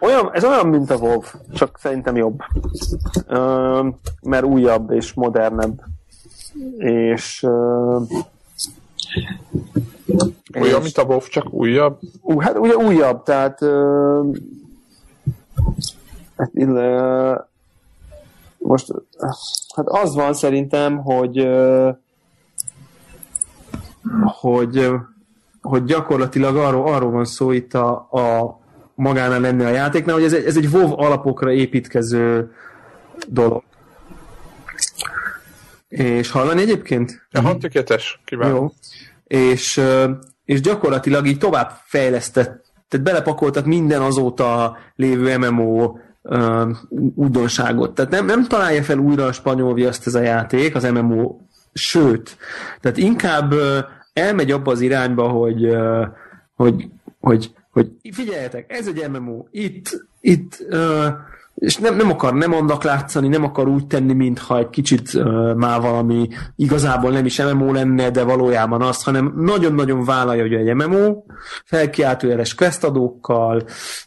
[0.00, 1.22] Olyan, ez olyan, mint a WoW,
[1.54, 2.40] csak szerintem jobb.
[3.26, 3.88] Ö,
[4.22, 5.80] mert újabb és modernebb.
[6.78, 7.48] És ö,
[10.60, 11.98] olyan, és, mint a WoW, csak újabb?
[12.20, 14.20] Ú, hát ugye újabb, tehát ö,
[16.36, 17.34] hát, ö,
[18.58, 18.92] most
[19.74, 21.90] hát az van szerintem, hogy ö,
[24.24, 24.90] hogy,
[25.60, 28.58] hogy gyakorlatilag arról, arról van szó itt a, a
[28.94, 32.52] magánál lenni a játéknál, hogy ez egy, ez egy WoW alapokra építkező
[33.28, 33.62] dolog.
[35.88, 37.26] És hallani egyébként?
[37.32, 38.56] Aha, tökéletes, kívánok.
[38.56, 38.72] Jó.
[39.38, 39.80] És,
[40.44, 46.70] és gyakorlatilag így tovább fejlesztett, tehát belepakoltak minden azóta lévő MMO uh,
[47.14, 47.94] újdonságot.
[47.94, 51.36] Tehát nem, nem találja fel újra a spanyol viaszt ez a játék, az MMO,
[51.72, 52.36] sőt,
[52.80, 53.54] tehát inkább
[54.18, 55.76] elmegy abba az irányba, hogy,
[56.54, 56.88] hogy,
[57.20, 60.66] hogy, hogy figyeljetek, ez egy MMO, itt, itt
[61.56, 65.54] és nem, nem akar nem annak látszani, nem akar úgy tenni, mintha egy kicsit uh,
[65.54, 70.74] már valami igazából nem is MMO lenne, de valójában az, hanem nagyon-nagyon vállalja, hogy egy
[70.74, 71.22] MMO,
[71.64, 73.62] felkiáltójeles questadókkal,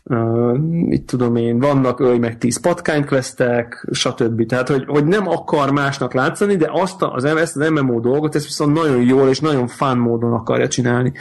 [0.10, 4.46] uh, mit tudom én, vannak ölj meg tíz patkány questek, stb.
[4.46, 8.46] Tehát, hogy, hogy nem akar másnak látszani, de azt az, ezt az MMO dolgot, ezt
[8.46, 11.14] viszont nagyon jól és nagyon fán módon akarja csinálni.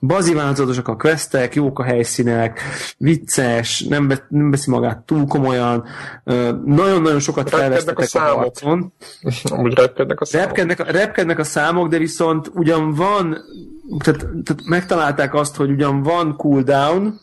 [0.00, 2.60] Bazi változatosak a questek, jók a helyszínek,
[2.98, 5.76] vicces, nem, be, nem veszi magát túl komolyan,
[6.24, 6.62] van.
[6.64, 8.92] Nagyon-nagyon sokat felvesztetek a, a harcon.
[9.44, 10.46] Amúgy repkednek a számok.
[10.46, 13.36] Repkednek, repkednek a számok, de viszont ugyan van,
[13.98, 17.20] tehát, tehát megtalálták azt, hogy ugyan van cooldown,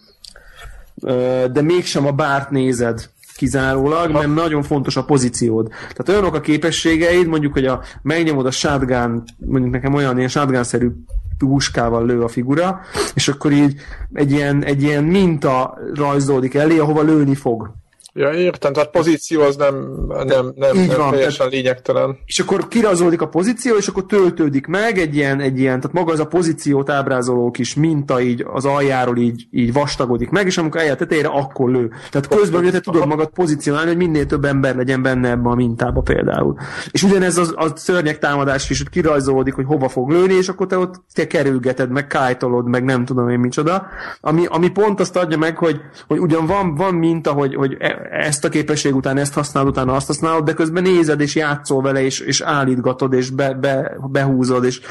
[1.52, 5.68] de mégsem a bárt nézed kizárólag, mert nagyon fontos a pozíciód.
[5.68, 10.92] Tehát olyanok a képességeid, mondjuk, hogy a, megnyomod a shotgun, mondjuk nekem olyan ilyen shotgun-szerű
[11.38, 12.82] puskával lő a figura,
[13.13, 13.76] és akkor így
[14.13, 17.74] egy ilyen, egy ilyen minta rajzolódik elé, ahova lőni fog.
[18.15, 19.76] Ja, értem, tehát pozíció az nem,
[20.08, 22.17] nem, nem, Így nem van, teljesen tehát, lényegtelen.
[22.26, 26.12] És akkor kirazódik a pozíció, és akkor töltődik meg egy ilyen, egy ilyen, tehát maga
[26.12, 30.82] az a pozíciót ábrázoló kis minta így az aljáról így, így vastagodik meg, és amikor
[30.82, 31.91] eljött tetejére, akkor lő.
[32.12, 35.56] Tehát közben ugye te tudod magad pozícionálni, hogy minél több ember legyen benne ebbe a
[35.56, 36.58] mintába például.
[36.91, 40.67] És ugyanez az, a szörnyek támadás is, hogy kirajzolódik, hogy hova fog lőni, és akkor
[40.67, 43.88] te ott te kerülgeted, meg kájtolod, meg nem tudom én micsoda.
[44.21, 48.03] Ami, ami pont azt adja meg, hogy, hogy ugyan van, van minta, hogy, hogy e-
[48.12, 52.04] ezt a képesség után ezt használod, utána azt használod, de közben nézed és játszol vele,
[52.04, 54.82] és, és állítgatod, és be, be, behúzod, és,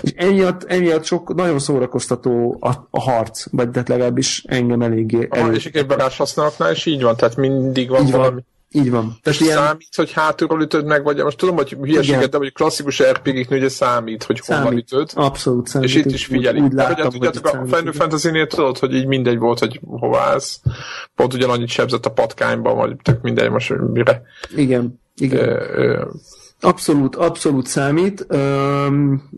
[0.00, 5.28] és emiatt, emiatt sok nagyon szórakoztató a, a harc, vagy tehát legalábbis engem eléggé.
[5.30, 8.34] A és egy használatnál is így van, tehát mindig van így valami.
[8.34, 8.48] Van.
[8.72, 9.18] Így van.
[9.22, 9.56] Tehát ilyen...
[9.56, 13.68] Számít, hogy hátulról ütöd meg, vagy most tudom, hogy hülyeséget, de hogy klasszikus RPG-knél ugye
[13.68, 14.64] számít, hogy számít.
[14.64, 15.10] hova ütöd.
[15.14, 15.88] Abszolút számít.
[15.88, 16.60] És itt is figyeli.
[16.60, 20.20] Úgy, úgy látom, hogy tudjátok, a Final Fantasy-nél tudod, hogy így mindegy volt, hogy hova
[20.20, 20.60] állsz.
[21.14, 24.22] Pont ugyanannyit sebzett a patkányba, vagy tök mindegy most, mire.
[24.56, 25.48] Igen, igen.
[25.48, 26.04] Ö, ö,
[26.60, 28.26] Abszolút, abszolút számít.
[28.28, 29.30] Um,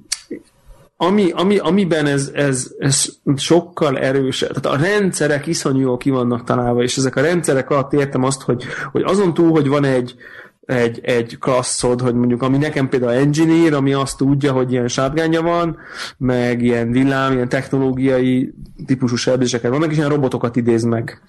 [1.06, 3.04] ami, ami, amiben ez, ez, ez
[3.36, 8.24] sokkal erősebb, tehát a rendszerek iszonyúan ki vannak találva, és ezek a rendszerek alatt értem
[8.24, 10.14] azt, hogy, hogy azon túl, hogy van egy,
[10.66, 15.42] egy, egy klasszod, hogy mondjuk, ami nekem például engineer, ami azt tudja, hogy ilyen sátgánya
[15.42, 15.76] van,
[16.16, 18.54] meg ilyen villám, ilyen technológiai
[18.86, 21.22] típusú sebzéseket vannak, és ilyen robotokat idéz meg.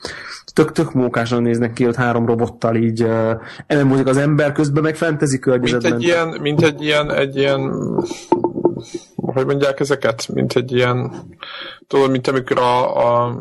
[0.54, 3.32] Tök, tök mókásan néznek ki, ott három robottal így uh,
[3.68, 5.92] elemozik az ember közben, meg fantasy környezetben.
[5.92, 7.72] Mint egy ilyen, mint egy ilyen, egy ilyen
[9.32, 11.12] hogy mondják ezeket, mint egy ilyen,
[11.88, 13.38] tudod, mint amikor a, a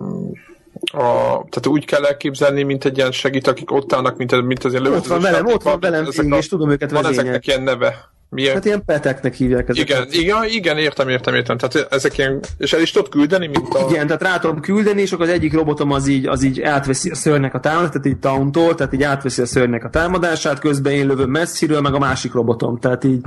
[0.92, 1.00] a,
[1.48, 4.86] tehát úgy kell elképzelni, mint egy ilyen segít, akik ott állnak, mint, mint az ilyen
[4.86, 6.06] Ott van velem, ott van velem,
[6.38, 7.16] és tudom őket vezényelni.
[7.16, 8.10] Van ezeknek ilyen neve.
[8.34, 8.54] Milyen?
[8.54, 10.14] Hát ilyen peteknek hívják ezeket.
[10.14, 11.56] Igen, igen, igen, értem, értem, értem.
[11.56, 13.86] Tehát ezek ilyen, és el is tudod küldeni, mint a...
[13.90, 17.10] Igen, tehát rá tudom küldeni, és akkor az egyik robotom az így, az így átveszi
[17.10, 20.92] a szörnynek a támadását, tehát így tauntól, tehát így átveszi a szörnynek a támadását, közben
[20.92, 23.20] én lövöm messziről, meg a másik robotom, tehát így,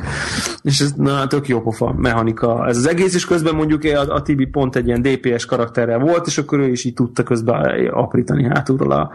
[0.62, 2.68] és ez na, tök jó pofa mechanika.
[2.68, 6.28] Ez az egész, és közben mondjuk a, a Tibi pont egy ilyen DPS karakterrel volt,
[6.28, 9.12] és akkor ő is így tudta közben aprítani hátulról a,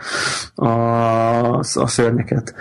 [0.65, 2.55] a, a szörnyeket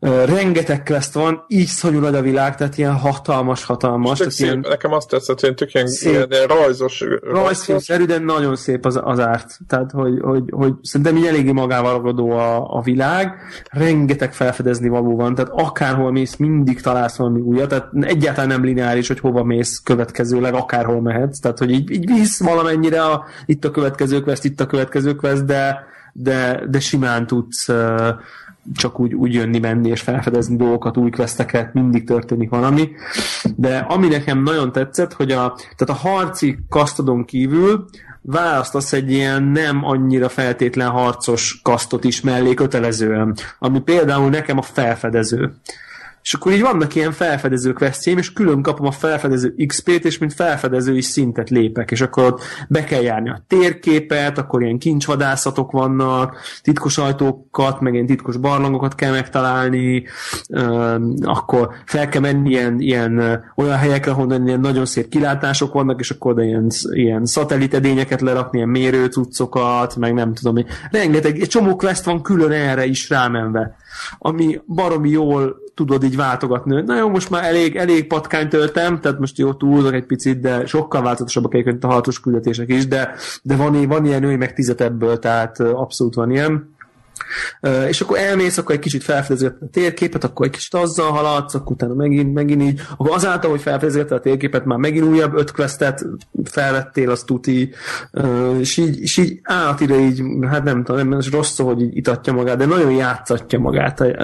[0.00, 4.18] rengeteg quest van, így szonyul nagy a világ, tehát ilyen hatalmas, hatalmas.
[4.18, 7.04] Tehát szép, ilyen nekem azt tetszett, hogy tök ilyen, ilyen rajzos.
[7.22, 9.58] Rajzfilmszerű, de nagyon szép az, az árt.
[9.68, 13.32] Tehát, hogy, hogy, hogy szerintem így eléggé magával ragadó a, a világ.
[13.70, 19.08] Rengeteg felfedezni való van, tehát akárhol mész, mindig találsz valami újat, tehát egyáltalán nem lineáris,
[19.08, 21.38] hogy hova mész következőleg, akárhol mehetsz.
[21.38, 25.44] Tehát, hogy így, így visz valamennyire a, itt a következő quest, itt a következő quest,
[25.44, 28.08] de, de, de simán tudsz uh,
[28.74, 32.90] csak úgy, úgy jönni, menni és felfedezni dolgokat, új questeket, mindig történik valami.
[33.56, 37.84] De ami nekem nagyon tetszett, hogy a, tehát a harci kasztodon kívül
[38.20, 44.62] választasz egy ilyen nem annyira feltétlen harcos kasztot is mellé kötelezően, ami például nekem a
[44.62, 45.52] felfedező
[46.22, 50.34] és akkor így vannak ilyen felfedező questjeim, és külön kapom a felfedező XP-t, és mint
[50.34, 55.70] felfedező is szintet lépek, és akkor ott be kell járni a térképet, akkor ilyen kincsvadászatok
[55.70, 60.04] vannak, titkos ajtókat, meg ilyen titkos barlangokat kell megtalálni,
[61.22, 66.10] akkor fel kell menni ilyen, ilyen olyan helyekre, ahol ilyen nagyon szép kilátások vannak, és
[66.10, 72.04] akkor oda ilyen, ilyen szatellitedényeket lerakni, ilyen mérőcuccokat, meg nem tudom, rengeteg, egy csomó quest
[72.04, 73.76] van külön erre is rámenve
[74.18, 79.18] ami baromi jól tudod így váltogatni, na jó, most már elég, elég patkány töltem, tehát
[79.18, 83.56] most jó, túlzok egy picit, de sokkal változatosabbak egyébként a hatos küldetések is, de, de
[83.56, 86.76] van, van ilyen női meg tizet ebből, tehát abszolút van ilyen.
[87.88, 91.72] És akkor elmész, akkor egy kicsit felfedezett a térképet, akkor egy kicsit azzal haladsz, akkor
[91.72, 96.04] utána megint, megint így, akkor azáltal, hogy felfedezett a térképet, már megint újabb öt questet
[96.44, 97.72] felvettél, azt tuti,
[98.58, 102.32] és így, és így átire így, hát nem tudom, nem, rossz szó, hogy így itatja
[102.32, 104.00] magát, de nagyon játszatja magát.
[104.00, 104.16] Uh,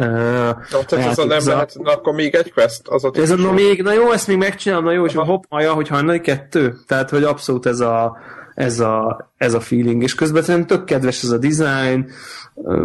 [0.86, 3.52] tehát ez a nem lehet, na akkor még egy quest, az a ez a, na,
[3.52, 7.22] még, na jó, ezt még megcsinálom, na jó, és hopp, hogy hajnali kettő, tehát hogy
[7.22, 8.16] abszolút ez a,
[8.54, 12.10] ez a, ez a feeling, és közben szerintem tök kedves ez a design,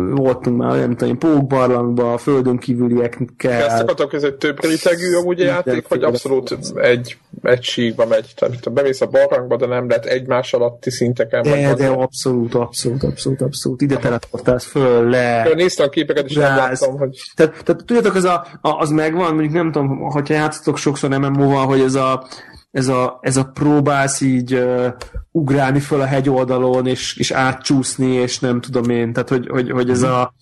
[0.09, 3.63] voltunk már, nem tudom, pókbarlangba, a földön kívüliekkel.
[3.63, 8.33] Ezt akartam között több rétegű amúgy a játék, vagy abszolút egy, egy síkba megy?
[8.35, 11.41] Tehát bemész a barlangba, de nem lehet egymás alatti szinteken.
[11.41, 13.81] De, de abszolút, abszolút, abszolút, abszolút.
[13.81, 15.45] Ide teleportálsz föl, le.
[15.49, 17.17] Én néztem a képeket, és nem láttam, hogy...
[17.35, 21.81] Tehát, tehát tudjátok, az, a, az megvan, mondjuk nem tudom, hogyha játszotok sokszor MMO-val, hogy
[21.81, 22.27] ez a
[22.71, 24.85] ez a, ez a próbálsz így uh,
[25.31, 29.89] ugrálni föl a hegyoldalon, és, és átcsúszni, és nem tudom én, tehát hogy, hogy, hogy
[29.89, 30.33] ez a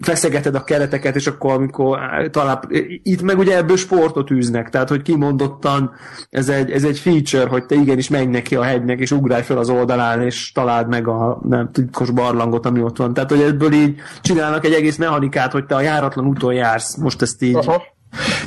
[0.00, 1.98] feszegeted a kereteket, és akkor amikor
[2.30, 2.60] talán
[3.02, 5.90] itt meg ugye ebből sportot űznek, tehát hogy kimondottan
[6.30, 9.58] ez egy, ez egy feature, hogy te igenis menj neki a hegynek, és ugrálj fel
[9.58, 13.14] az oldalán, és találd meg a nem titkos barlangot, ami ott van.
[13.14, 16.96] Tehát, hogy ebből így csinálnak egy egész mechanikát, hogy te a járatlan úton jársz.
[16.96, 17.82] Most ezt így Aha.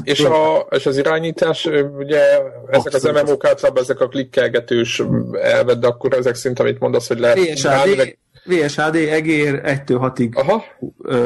[0.04, 2.22] És, a, és az irányítás, ugye
[2.70, 5.04] ezek az MMO-k általában ezek a klikkelgetős
[5.42, 7.54] elved, de akkor ezek szint, amit mondasz, hogy lehet...
[7.54, 10.64] VSAD, VSHD egér 1-től 6-ig Aha.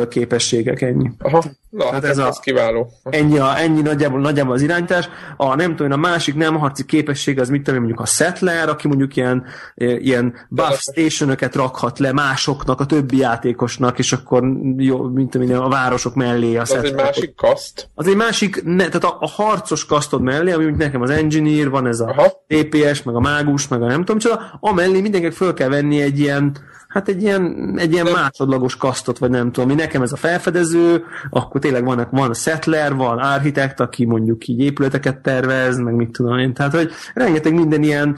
[0.08, 1.12] képességek, ennyi.
[1.20, 1.44] Aha.
[1.72, 2.92] Na, hát ez, ez, a, kiváló.
[3.04, 5.10] Ennyi, a, ennyi nagyjából, nagyjából az irányítás.
[5.38, 8.88] A nem tudom, a másik nem harci képesség az mit tudom, mondjuk a settler, aki
[8.88, 9.44] mondjuk ilyen,
[9.76, 14.44] ilyen buff stationöket rakhat le másoknak, a többi játékosnak, és akkor
[14.78, 17.90] jó, mint tudom, a városok mellé a Az egy másik kaszt?
[17.96, 21.88] Az egy másik, ne, tehát a, a harcos kasztod mellé, ami nekem az engineer, van
[21.88, 22.46] ez a Aha.
[22.48, 26.20] TPS, meg a mágus, meg a nem tudom csoda, amellé mindenkinek föl kell venni egy
[26.20, 26.58] ilyen
[26.92, 29.76] hát egy ilyen, egy ilyen másodlagos kasztot, vagy nem tudom, mi.
[29.76, 34.60] Nekem ez a felfedező, akkor tényleg van, van a settler, van architekt, aki mondjuk így
[34.60, 38.18] épületeket tervez, meg mit tudom én, tehát hogy rengeteg minden ilyen,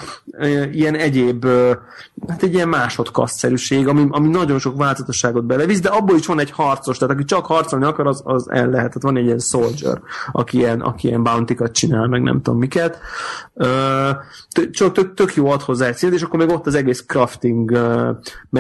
[0.72, 1.46] ilyen egyéb,
[2.28, 6.52] hát egy ilyen másodkasztszerűség, ami, ami nagyon sok változatosságot belevisz, de abból is van egy
[6.52, 10.02] harcos, tehát aki csak harcolni akar, az, az el lehet, tehát van egy ilyen soldier,
[10.32, 13.00] aki ilyen, aki ilyen bounty csinál, meg nem tudom miket.
[14.72, 17.72] Csak tök, tök jó ad hozzá egy célt, és akkor még ott az egész crafting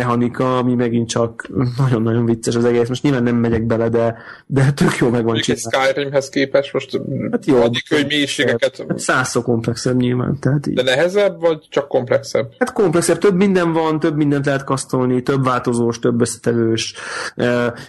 [0.04, 2.88] mechanika, ami megint csak nagyon-nagyon vicces az egész.
[2.88, 5.92] Most nyilván nem megyek bele, de, de tök jó meg van csinálva.
[5.92, 8.84] Skyrimhez képest most hát jó, addig, hogy mélységeket...
[8.88, 10.40] Hát százszor komplexebb nyilván.
[10.40, 10.74] Tehát így.
[10.74, 12.52] De nehezebb, vagy csak komplexebb?
[12.60, 16.94] Hát komplexebb, több minden van, több mindent lehet kasztolni, több változós, több összetevős.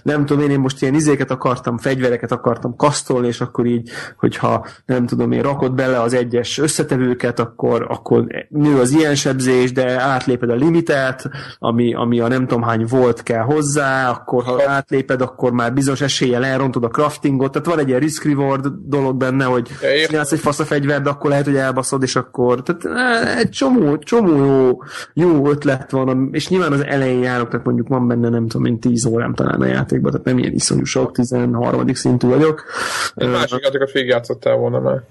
[0.03, 4.67] Nem tudom, én, én most ilyen izéket akartam, fegyvereket akartam kasztolni, és akkor így, hogyha
[4.87, 10.01] nem tudom, én rakod bele az egyes összetevőket, akkor, akkor nő az ilyen sebzés, de
[10.01, 15.21] átléped a limitet, ami, ami a nem tudom hány volt kell hozzá, akkor ha átléped,
[15.21, 19.71] akkor már bizonyos eséllyel elrontod a craftingot, tehát van egy ilyen risk-reward dolog benne, hogy
[20.07, 23.51] csinálsz egy fasz a fegyver, de akkor lehet, hogy elbaszod, és akkor tehát eh, egy
[23.51, 24.79] csomó, csomó jó,
[25.13, 28.81] jó ötlet van, és nyilván az elején járok, tehát mondjuk van benne nem tudom én
[28.81, 31.95] 10 órám talán a játékban, tehát nem ilyen iszonyú sok, 13.
[31.95, 32.65] szintű vagyok.
[33.15, 35.03] Egy másik játékot végigjátszottál volna már.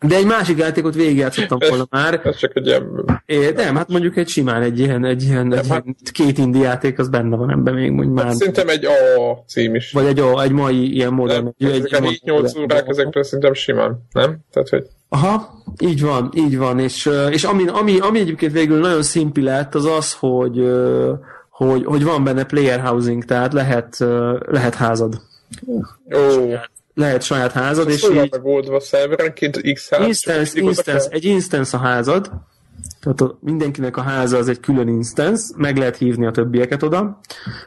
[0.00, 2.20] De egy másik játékot végigjátszottam volna már.
[2.24, 3.04] Ez csak egy ilyen...
[3.26, 5.82] É, nem, hát mondjuk egy simán egy ilyen, egy ilyen, egy hát...
[5.84, 8.34] ilyen két indi játék, az benne van ebben még, mondjuk hát már.
[8.34, 9.92] Szerintem egy A cím is.
[9.92, 11.54] Vagy egy, a, egy mai ilyen modern.
[11.56, 14.36] Nem, egy, egy, a 8 órák ezekről szerintem simán, nem?
[14.52, 14.86] Tehát, hogy...
[15.08, 19.74] Aha, így van, így van, és, és ami, ami, ami egyébként végül nagyon szimpi lett,
[19.74, 20.72] az az, hogy,
[21.50, 23.96] hogy, hogy van benne player housing, tehát lehet,
[24.46, 25.20] lehet házad.
[26.14, 26.54] Ó
[26.94, 28.28] lehet saját házad, és így...
[28.30, 32.30] megoldva szerverenként x instance, instance, egy instance a házad,
[33.00, 37.20] tehát a, mindenkinek a háza az egy külön instance, meg lehet hívni a többieket oda,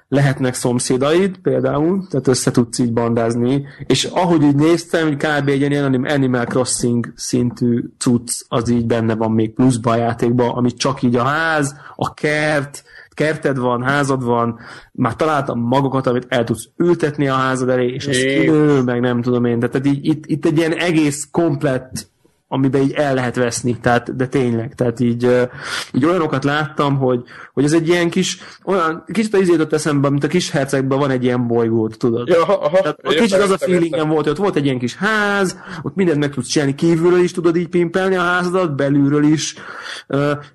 [0.08, 5.50] lehetnek szomszédaid például, tehát össze tudsz így bandázni, és ahogy így néztem, hogy kb.
[5.50, 10.74] egy ilyen Animal Crossing szintű cucc az így benne van még pluszba a játékban, ami
[10.74, 12.84] csak így a ház, a kert,
[13.18, 14.60] kerted van, házad van,
[14.92, 19.22] már találtam magokat, amit el tudsz ültetni a házad elé, és az kinő, meg nem
[19.22, 19.60] tudom én.
[19.60, 22.10] Tehát így, itt, itt egy ilyen egész komplett
[22.50, 25.48] amiben így el lehet veszni, tehát, de tényleg, tehát így,
[25.92, 30.24] így olyanokat láttam, hogy, hogy ez egy ilyen kis, olyan, kicsit az izétot eszembe, mint
[30.24, 32.28] a kis hercegben van egy ilyen bolygót, tudod?
[32.28, 34.96] Ja, aha, tehát értem, kicsit az a feelingem volt, hogy ott volt egy ilyen kis
[34.96, 39.56] ház, ott mindent meg tudsz csinálni, kívülről is tudod így pimpelni a házadat, belülről is,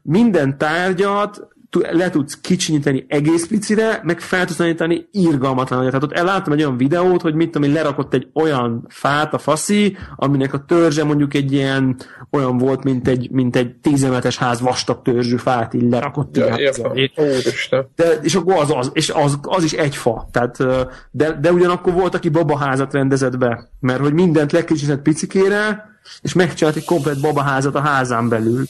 [0.03, 1.49] minden tárgyat,
[1.81, 5.93] le tudsz kicsinyíteni egész picire, meg fel tudsz tanítani irgalmatlan nagyot.
[5.93, 9.39] Tehát ott elláttam egy olyan videót, hogy mit tudom én, lerakott egy olyan fát a
[9.39, 11.97] faszi, aminek a törzse mondjuk egy ilyen
[12.31, 16.37] olyan volt, mint egy, mint egy tízemeletes ház vastag törzsű fát, így lerakott.
[16.37, 16.57] Ja,
[17.97, 20.29] de, és akkor az, az, és az, az is egy fa.
[20.33, 20.57] Tehát,
[21.11, 26.77] de, de ugyanakkor volt, aki babaházat rendezett be, mert hogy mindent lekicsinyített picikére, és megcsinált
[26.77, 28.65] egy komplet babaházat a házán belül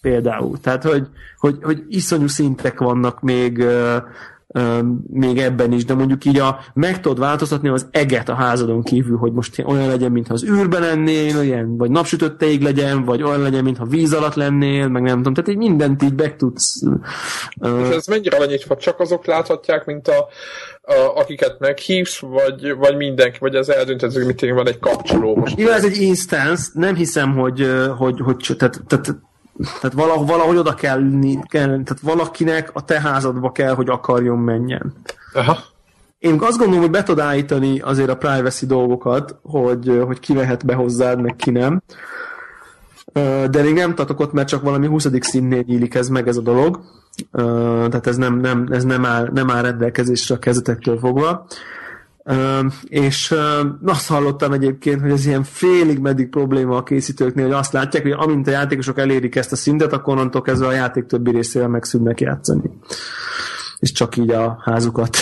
[0.00, 0.58] például.
[0.60, 1.06] Tehát, hogy,
[1.38, 3.64] hogy, hogy iszonyú szintek vannak még,
[5.12, 9.16] még ebben is, de mondjuk így a, meg tudod változtatni az eget a házadon kívül,
[9.16, 13.42] hogy most olyan legyen, mintha az űrben lennél, ilyen, vagy napsütött ég legyen, vagy olyan
[13.42, 16.80] legyen, mintha víz alatt lennél, meg nem tudom, tehát így mindent így meg tudsz.
[17.60, 18.76] És ez mennyire van nyitva?
[18.76, 20.28] Csak azok láthatják, mint a,
[20.82, 25.58] a, akiket meghívsz, vagy, vagy mindenki, vagy az eldöntött, hogy mit van egy kapcsoló most.
[25.58, 29.16] Jó, ez egy instance, nem hiszem, hogy, hogy, hogy tehát, tehát
[29.80, 31.02] tehát valahogy, valahogy oda kell,
[31.48, 34.94] kell, tehát valakinek a te házadba kell, hogy akarjon menjen.
[35.32, 35.58] Aha.
[36.18, 40.66] Én azt gondolom, hogy be tud állítani azért a privacy dolgokat, hogy, hogy ki vehet
[40.66, 41.82] be hozzád, meg ki nem.
[43.50, 45.06] De még nem tartok ott, mert csak valami 20.
[45.20, 46.80] színnél nyílik ez meg ez a dolog.
[47.32, 51.46] Tehát ez nem, nem, ez nem, áll, nem áll rendelkezésre a kezetektől fogva
[52.88, 53.34] és
[53.84, 58.12] azt hallottam egyébként, hogy ez ilyen félig meddig probléma a készítőknél, hogy azt látják, hogy
[58.12, 62.20] amint a játékosok elérik ezt a szintet, akkor onnantól kezdve a játék többi részével megszűnnek
[62.20, 62.70] játszani
[63.78, 65.16] és csak így a házukat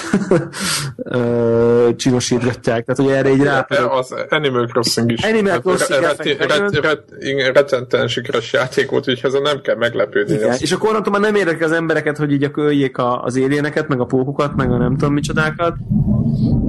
[1.96, 2.84] csinosítgatják.
[2.84, 3.60] Tehát, hogy erre így rá...
[3.90, 5.22] Az Animal Crossing is.
[5.24, 10.34] Animal Crossing rettenten sikeres játék volt, úgyhogy ezen nem kell meglepődni.
[10.34, 10.56] Igen.
[10.58, 14.00] És akkor onnantól már nem érdekel az embereket, hogy így a köljék az éléneket, meg
[14.00, 15.74] a pókokat, meg a nem tudom micsodákat.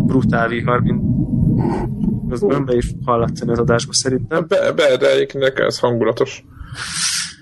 [0.06, 1.02] Brutál vihar, mint
[2.30, 4.46] az be is hallatszani az adásba szerintem.
[4.48, 6.44] Be, be de ez hangulatos.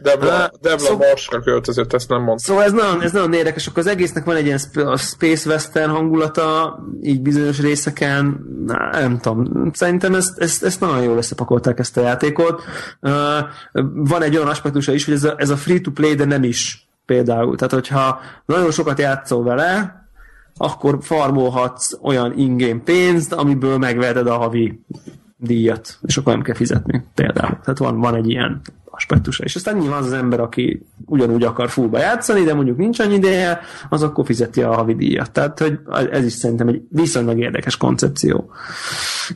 [0.02, 0.98] Debla, Debla szó...
[0.98, 2.38] Marsra költözött, ezt nem mondtam.
[2.38, 4.60] Szóval ez nagyon, ez nagyon érdekes, akkor az egésznek van egy ilyen
[4.98, 8.46] Space Western hangulata, így bizonyos részeken,
[8.92, 12.64] nem tudom, szerintem ezt, ezt, ezt nagyon jól összepakolták ezt a játékot.
[13.02, 13.12] Uh,
[13.94, 17.56] van egy olyan aspektusa is, hogy ez a, ez a free-to-play, de nem is például.
[17.56, 20.04] Tehát, hogyha nagyon sokat játszol vele,
[20.58, 24.80] akkor farmolhatsz olyan ingame pénzt, amiből megveheted a havi
[25.38, 27.60] díjat, és akkor nem kell fizetni például.
[27.64, 28.62] Tehát van, van egy ilyen
[28.96, 29.44] aspektusa.
[29.44, 33.14] És aztán nyilván az az ember, aki ugyanúgy akar fullba játszani, de mondjuk nincs annyi
[33.14, 35.32] ideje, az akkor fizeti a havi díjat.
[35.32, 35.80] Tehát, hogy
[36.12, 38.52] ez is szerintem egy viszonylag érdekes koncepció.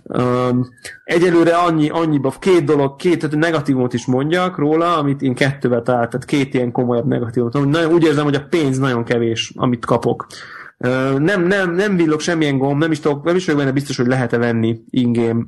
[0.03, 0.69] Um,
[1.03, 6.09] egyelőre annyi, annyiba, két dolog, két tehát negatívumot is mondjak róla, amit én kettővel talált,
[6.09, 7.53] tehát két ilyen komolyabb negatívumot.
[7.53, 10.27] Nagyon, úgy érzem, hogy a pénz nagyon kevés, amit kapok.
[11.17, 14.07] Nem, nem, nem villog semmilyen gomb, nem is, tudok, nem is vagyok benne biztos, hogy
[14.07, 15.43] lehet-e venni ingame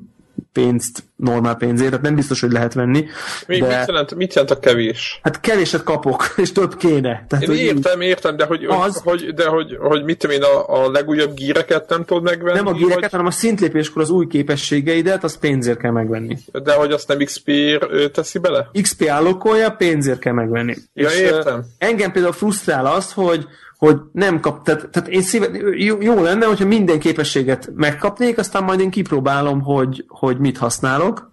[0.54, 3.06] pénzt normál pénzért, tehát nem biztos, hogy lehet venni.
[3.48, 3.78] Még de...
[3.78, 5.20] mit, jelent, mit jelent a kevés?
[5.24, 7.26] Hát kevéset kapok, és több kéne.
[7.28, 8.08] Tehát, Én értem, így...
[8.08, 9.02] értem, de hogy, az...
[9.04, 12.58] hogy, de hogy, hogy mit tudom én, a, a legújabb gíreket nem tudod megvenni?
[12.58, 13.12] Nem a gíreket, vagy...
[13.12, 16.38] hanem a szintlépéskor az új képességeidet, az pénzért kell megvenni.
[16.64, 18.70] De hogy azt nem XP-ért teszi bele?
[18.82, 20.76] XP állokolja, pénzért kell megvenni.
[20.94, 21.66] Ja, és értem.
[21.78, 23.48] Engem például frusztrál az, hogy
[23.86, 28.64] hogy nem kap, tehát, tehát én szíve, jó, jó lenne, hogyha minden képességet megkapnék, aztán
[28.64, 31.32] majd én kipróbálom, hogy, hogy mit használok,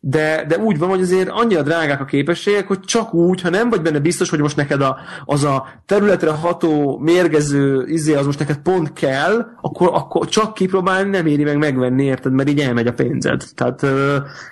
[0.00, 3.70] de, de úgy van, hogy azért annyira drágák a képességek, hogy csak úgy, ha nem
[3.70, 8.38] vagy benne biztos, hogy most neked a, az a területre ható, mérgező izé, az most
[8.38, 12.86] neked pont kell, akkor, akkor csak kipróbálni nem éri meg megvenni, érted, mert így elmegy
[12.86, 13.42] a pénzed.
[13.54, 13.86] Tehát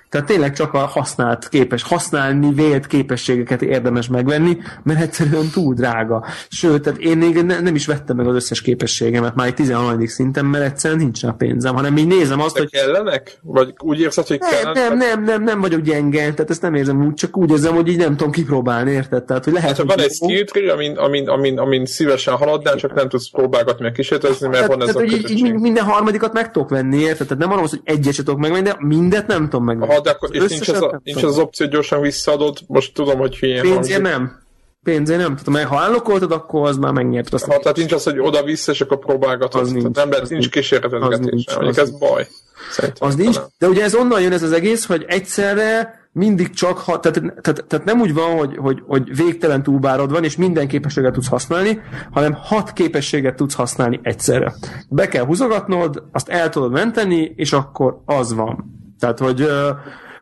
[0.08, 6.26] tehát tényleg csak a használt képes, használni vélt képességeket érdemes megvenni, mert egyszerűen túl drága.
[6.48, 10.06] Sőt, tehát én még ne, nem is vettem meg az összes képességemet már egy 13.
[10.06, 12.70] szinten, mert egyszerűen nincs rá pénzem, hanem így nézem azt, De hogy...
[12.70, 13.38] kellenek?
[13.42, 14.88] Vagy úgy érzed, hogy nem, kellenek?
[14.88, 17.88] Nem, nem, nem, nem vagyok gyenge, tehát ezt nem érzem úgy, csak úgy érzem, hogy
[17.88, 19.24] így nem tudom kipróbálni, érted?
[19.24, 22.94] Tehát, hogy lehet, hát, hogy van egy skill amin, amin, amin, amin szívesen haladnál, csak
[22.94, 26.32] nem tudsz próbálgatni, meg kísérletezni, mert tehát, van ez tehát, a így, így minden harmadikat
[26.32, 27.26] meg tudok venni, érted?
[27.26, 30.44] Tehát nem arról, hogy egyet tudok megvenni, de mindet nem tudom megvenni de akkor, és
[30.46, 34.46] nincs az, a, nincs az opció, hogy gyorsan visszaadod, most tudom, hogy hülyén Pénzért nem.
[34.82, 35.36] Pénzért nem.
[35.36, 37.30] Tehát, ha ellokoltad, akkor az már megnyert.
[37.30, 39.60] Ha, tehát nincs az, hogy oda-vissza, és akkor próbálgatod.
[39.60, 39.96] Az nincs.
[39.96, 41.44] Nem lehet, nincs kísérletezgetés.
[41.76, 42.26] Ez baj.
[42.70, 43.36] Szerintem az nincs.
[43.58, 47.64] De ugye ez onnan jön ez az egész, hogy egyszerre mindig csak, ha, tehát, tehát,
[47.66, 51.80] tehát nem úgy van, hogy, hogy, hogy végtelen túlbárod van, és minden képességet tudsz használni,
[52.10, 54.54] hanem hat képességet tudsz használni egyszerre.
[54.88, 58.76] Be kell húzogatnod, azt el tudod menteni, és akkor az van.
[58.98, 59.48] Tehát, hogy,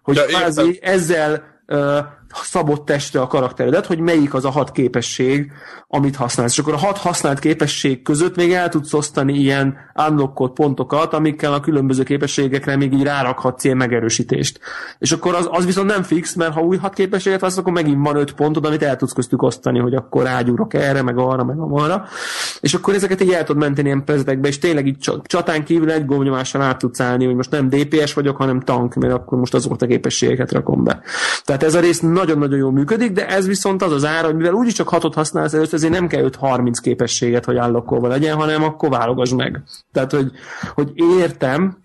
[0.02, 1.42] hogy ja, kvázi ezzel
[2.42, 5.52] szabott testre a karakteredet, hogy melyik az a hat képesség,
[5.88, 6.52] amit használsz.
[6.52, 9.76] És akkor a hat használt képesség között még el tudsz osztani ilyen
[10.08, 14.60] unlockot pontokat, amikkel a különböző képességekre még így rárakhatsz ilyen megerősítést.
[14.98, 18.04] És akkor az, az viszont nem fix, mert ha új hat képességet használsz, akkor megint
[18.06, 21.56] van öt pontod, amit el tudsz köztük osztani, hogy akkor rágyúrok erre, meg arra, meg
[21.58, 22.04] arra.
[22.60, 26.06] És akkor ezeket így el tudod menteni ilyen prezetekbe, és tényleg így csatán kívül egy
[26.06, 29.82] gombnyomással át tudsz állni, hogy most nem DPS vagyok, hanem tank, mert akkor most azokat
[29.82, 31.00] a képességeket rakom be.
[31.44, 34.52] Tehát ez a rész nagyon-nagyon jól működik, de ez viszont az az ára, hogy mivel
[34.52, 38.88] úgyis csak hatot használsz előtt, ezért nem kell 30 képességet, hogy állokkolva legyen, hanem akkor
[38.88, 39.62] válogass meg.
[39.92, 40.30] Tehát, hogy,
[40.74, 41.76] hogy értem,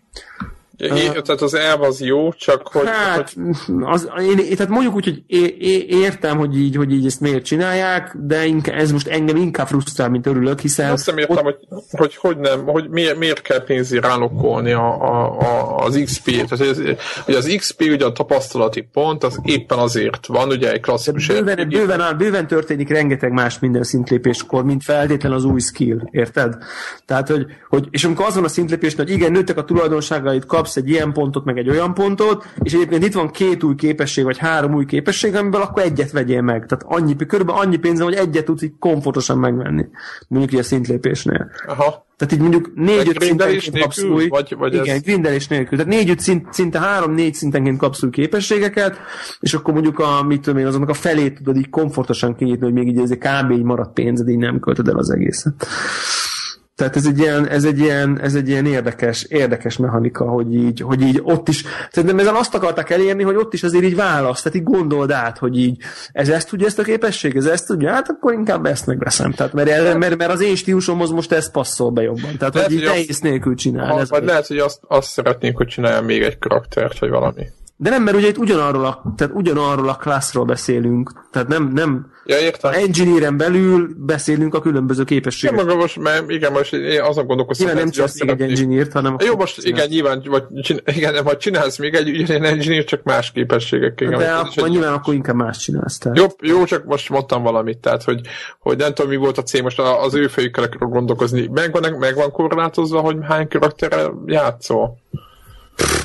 [0.81, 2.87] É, uh, tehát az elv az jó, csak hogy...
[2.87, 3.75] Hát, hogy...
[3.81, 7.45] Az, én, tehát mondjuk úgy, hogy é, é, értem, hogy így, hogy így ezt miért
[7.45, 10.91] csinálják, de inkább, ez most engem inkább frusztrál, mint örülök, hiszen...
[10.91, 11.59] Azt nem értem, ott...
[11.69, 16.49] hogy, hogy, hogy nem, hogy miért, miért kell pénzért rálokkolni a, a, a, az XP-t.
[16.49, 20.81] Tehát, hogy, hogy az XP ugye a tapasztalati pont, az éppen azért van, ugye egy
[20.81, 21.27] klasszikus...
[21.27, 26.55] Bőven, bőven, bőven történik rengeteg más minden szintlépéskor, mint feltétlen az új skill, érted?
[27.05, 30.70] Tehát, hogy, hogy és amikor az van a szintlépés, hogy igen, nőttek a tulajdonságait, kapsz
[30.71, 34.23] kapsz egy ilyen pontot, meg egy olyan pontot, és egyébként itt van két új képesség,
[34.23, 36.65] vagy három új képesség, amiből akkor egyet vegyél meg.
[36.65, 39.85] Tehát annyi, körülbelül annyi pénzem, hogy egyet tudsz így komfortosan megvenni.
[40.27, 41.51] Mondjuk a szintlépésnél.
[41.67, 42.05] Aha.
[42.17, 45.01] Tehát így mondjuk négy-öt szintenként kapsz új, vagy, vagy igen, ez...
[45.01, 45.77] grindelés nélkül.
[45.77, 48.97] Tehát négy-öt szint, szinte három-négy szintenként kapsz új képességeket,
[49.39, 52.73] és akkor mondjuk a, mit tudom én, azonnak a felét tudod így komfortosan kinyitni, hogy
[52.73, 53.51] még így ez kb.
[53.51, 55.67] így maradt pénzed, így nem költöd el az egészet.
[56.81, 60.81] Tehát ez egy ilyen, ez egy ilyen, ez egy ilyen érdekes, érdekes mechanika, hogy így,
[60.81, 64.43] hogy így ott is, szerintem ezen azt akarták elérni, hogy ott is azért így választ,
[64.43, 65.77] tehát így gondold át, hogy így
[66.11, 69.31] ez ezt tudja, ezt a képesség, ez ezt tudja, hát akkor inkább ezt megveszem.
[69.31, 72.37] Tehát mert, mert, mert az én stílusomhoz most ez passzol be jobban.
[72.37, 73.91] Tehát, lehet, hogy így nehéz nélkül csinálni.
[73.91, 77.45] Ha, vagy lehet, hogy azt, azt szeretnénk, hogy csinálja még egy karaktert, vagy valami.
[77.81, 81.11] De nem, mert ugye itt ugyanarról a, tehát ugyanarról a klasszról beszélünk.
[81.31, 82.71] Tehát nem, nem ja, értem.
[82.73, 85.59] engineeren belül beszélünk a különböző képességekről.
[85.59, 89.15] Ja, maga most, mert igen, most én azon gondolkozom, hogy nem csak egy engineert, hanem...
[89.25, 90.43] Jó, most igen, nyilván, vagy,
[90.85, 94.07] igen, vagy csinálsz még egy ugyanilyen engineer, csak más képességekkel.
[94.07, 94.69] Igen, de akkor egy...
[94.69, 95.97] nyilván akkor inkább más csinálsz.
[95.97, 96.17] Tehát.
[96.17, 98.21] Jó, jó, csak most mondtam valamit, tehát, hogy,
[98.59, 101.49] hogy nem tudom, mi volt a cél, most az ő fejükkel gondolkozni.
[101.53, 104.99] Megvan, megvan korlátozva, hogy hány karakterrel játszol?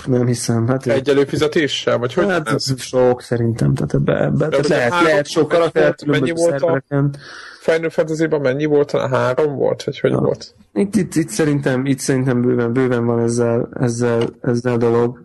[0.06, 0.66] Nem hiszem.
[0.66, 1.98] Hát egy előfizetéssel?
[1.98, 2.80] Vagy hogy hát ez?
[2.80, 3.74] sok szerintem.
[3.74, 4.48] Tehát ebbe, ebbe.
[4.48, 6.82] Tehát lehet, három, lehet sok karaktert mennyi volt a
[7.60, 8.90] Final fantasy mennyi volt?
[8.90, 9.84] Három volt?
[9.84, 10.18] Vagy hogy ja.
[10.18, 10.54] volt?
[10.72, 15.24] Itt, itt, itt, szerintem, itt szerintem bőven, bőven van ezzel, ezzel, ezzel a dolog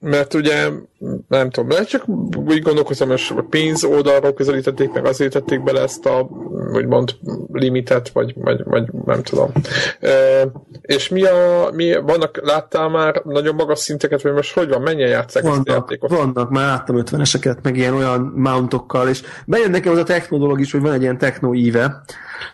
[0.00, 0.68] mert ugye
[1.28, 2.08] nem tudom, lehet csak
[2.46, 6.28] úgy gondolkozom, hogy a pénz oldalról közelítették meg, azért tették bele ezt a
[6.72, 7.14] úgymond
[7.52, 9.52] limitet, vagy, vagy, vagy nem tudom.
[10.00, 10.10] E,
[10.80, 15.08] és mi a, mi, vannak, láttál már nagyon magas szinteket, vagy most hogy van, mennyien
[15.08, 16.10] játszák vannak, ezt a játékot?
[16.10, 20.60] Vannak, már láttam 50-eseket, meg ilyen olyan mountokkal, és bejön nekem az a techno dolog
[20.60, 22.02] is, hogy van egy ilyen techno íve,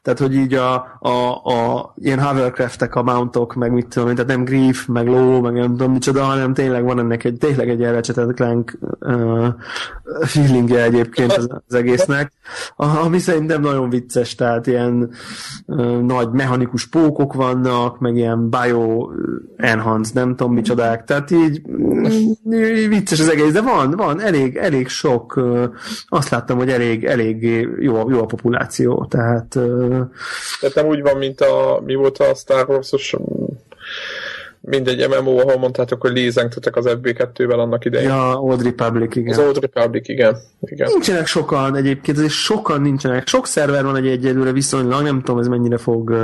[0.03, 4.45] tehát, hogy így a, a, a ilyen hovercraftek, a mountok, meg mit tudom, tehát nem
[4.45, 8.34] grief, meg low, meg nem tudom micsoda, hanem tényleg van ennek egy, tényleg egy elrecsetett
[8.35, 9.47] clank uh,
[10.21, 12.33] feelingje egyébként az, az egésznek,
[12.77, 15.11] ami szerintem nagyon vicces, tehát ilyen
[15.67, 19.11] uh, nagy mechanikus pókok vannak, meg ilyen bio
[19.57, 22.05] enhance, nem tudom micsodák, tehát így mm,
[22.89, 25.65] vicces az egész, de van, van, elég, elég sok, uh,
[26.09, 27.43] azt láttam, hogy elég, elég
[27.79, 30.01] jó, jó a populáció, tehát uh,
[30.61, 33.15] tehát nem úgy van, mint a, mi volt a Star Wars-os
[34.67, 38.09] mindegy MMO, ahol mondtátok, hogy lézengtetek az FB2-vel annak idején.
[38.09, 39.33] Ja, Old Republic, igen.
[39.33, 40.37] Az Old Republic, igen.
[40.61, 40.89] igen.
[40.91, 43.29] Nincsenek sokan egyébként, azért sokan nincsenek.
[43.29, 46.15] Sok szerver van egy egyelőre viszonylag, nem tudom, ez mennyire fog,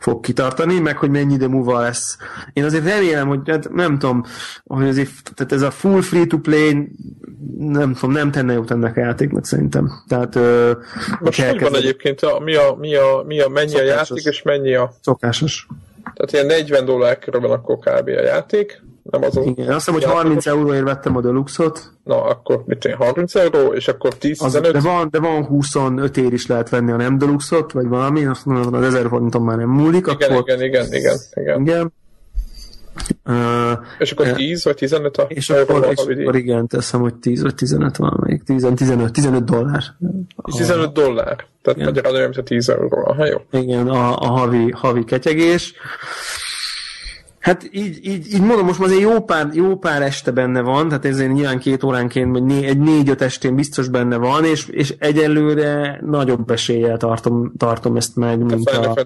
[0.00, 2.16] fog kitartani, meg hogy mennyi idő múlva lesz.
[2.52, 4.24] Én azért remélem, hogy hát nem tudom,
[4.64, 6.88] hogy azért, tehát ez a full free-to-play
[7.58, 9.92] nem tudom, nem tenne jót ennek a játéknak szerintem.
[10.08, 10.34] Tehát,
[11.20, 14.10] Most hogy van egyébként, a, mi, a, mi, a, mi a, mennyi Szokásos.
[14.10, 14.92] a játék, és mennyi a...
[15.00, 15.66] Szokásos.
[16.14, 18.08] Tehát ilyen 40 dollár körül van akkor kb.
[18.08, 18.82] a játék.
[19.10, 21.92] Nem az Igen, azt hiszem, hogy 30 euróért vettem a Deluxot.
[22.04, 26.16] Na, akkor mit én, 30 euró, és akkor 10 az, De van, de van 25
[26.16, 29.56] ér is lehet venni a nem Deluxot, vagy valami, azt mondom, az 1000 forinton már
[29.56, 30.06] nem múlik.
[30.06, 30.42] Igen, akkor...
[30.48, 31.60] igen, igen, igen, igen.
[31.60, 31.92] igen.
[33.26, 37.42] Uh, és akkor 10 vagy 15 a És akkor, és akkor igen, teszem, hogy 10
[37.42, 38.42] vagy 15 van még.
[38.42, 39.82] 10, 15, 15 dollár.
[40.56, 41.46] 15 dollár.
[41.64, 41.92] Tehát igen.
[41.92, 43.06] magyarán olyan, mint a 10 euró.
[43.06, 43.40] Aha, jó.
[43.50, 45.74] Igen, a, a havi, havi ketyegés.
[47.44, 51.04] Hát így, így, így mondom, most azért jó pár, jó pár este benne van, tehát
[51.04, 56.00] ezért nyilván két óránként, vagy né, egy négy-öt estén biztos benne van, és, és egyelőre
[56.06, 59.04] nagyobb eséllyel tartom, tartom ezt meg, mint a, a,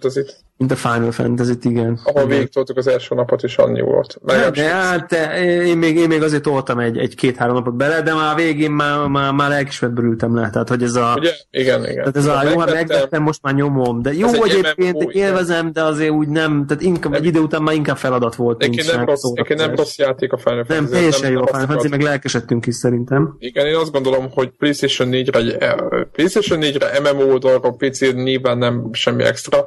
[0.57, 2.01] mint a Final Fantasy-t, igen.
[2.05, 4.19] Ahol végigtoltuk az első napot, is annyi volt.
[4.27, 5.13] Hát, de, hát,
[5.43, 8.71] én, még, én még azért toltam egy, egy két-három napot bele, de már a végén
[8.71, 11.15] már, már, már lelkismeretből le, tehát hogy ez a...
[11.19, 11.33] Ugye?
[11.51, 11.95] Igen, igen.
[11.95, 15.83] Tehát ez a, jó, hát megvettem, most már nyomom, de jó egy egyébként, élvezem, de
[15.83, 18.63] azért úgy nem, tehát inkább egy idő után már inkább feladat volt.
[18.63, 20.81] Egyébként nem, rossz, nem rossz játék a Final Fantasy.
[20.81, 23.37] Nem, teljesen jó a Final Fantasy, meg lelkesedtünk is szerintem.
[23.39, 25.75] Igen, én azt gondolom, hogy PlayStation 4-re,
[26.13, 29.67] PlayStation 4-re MMO oldalról, PC nyilván nem semmi extra,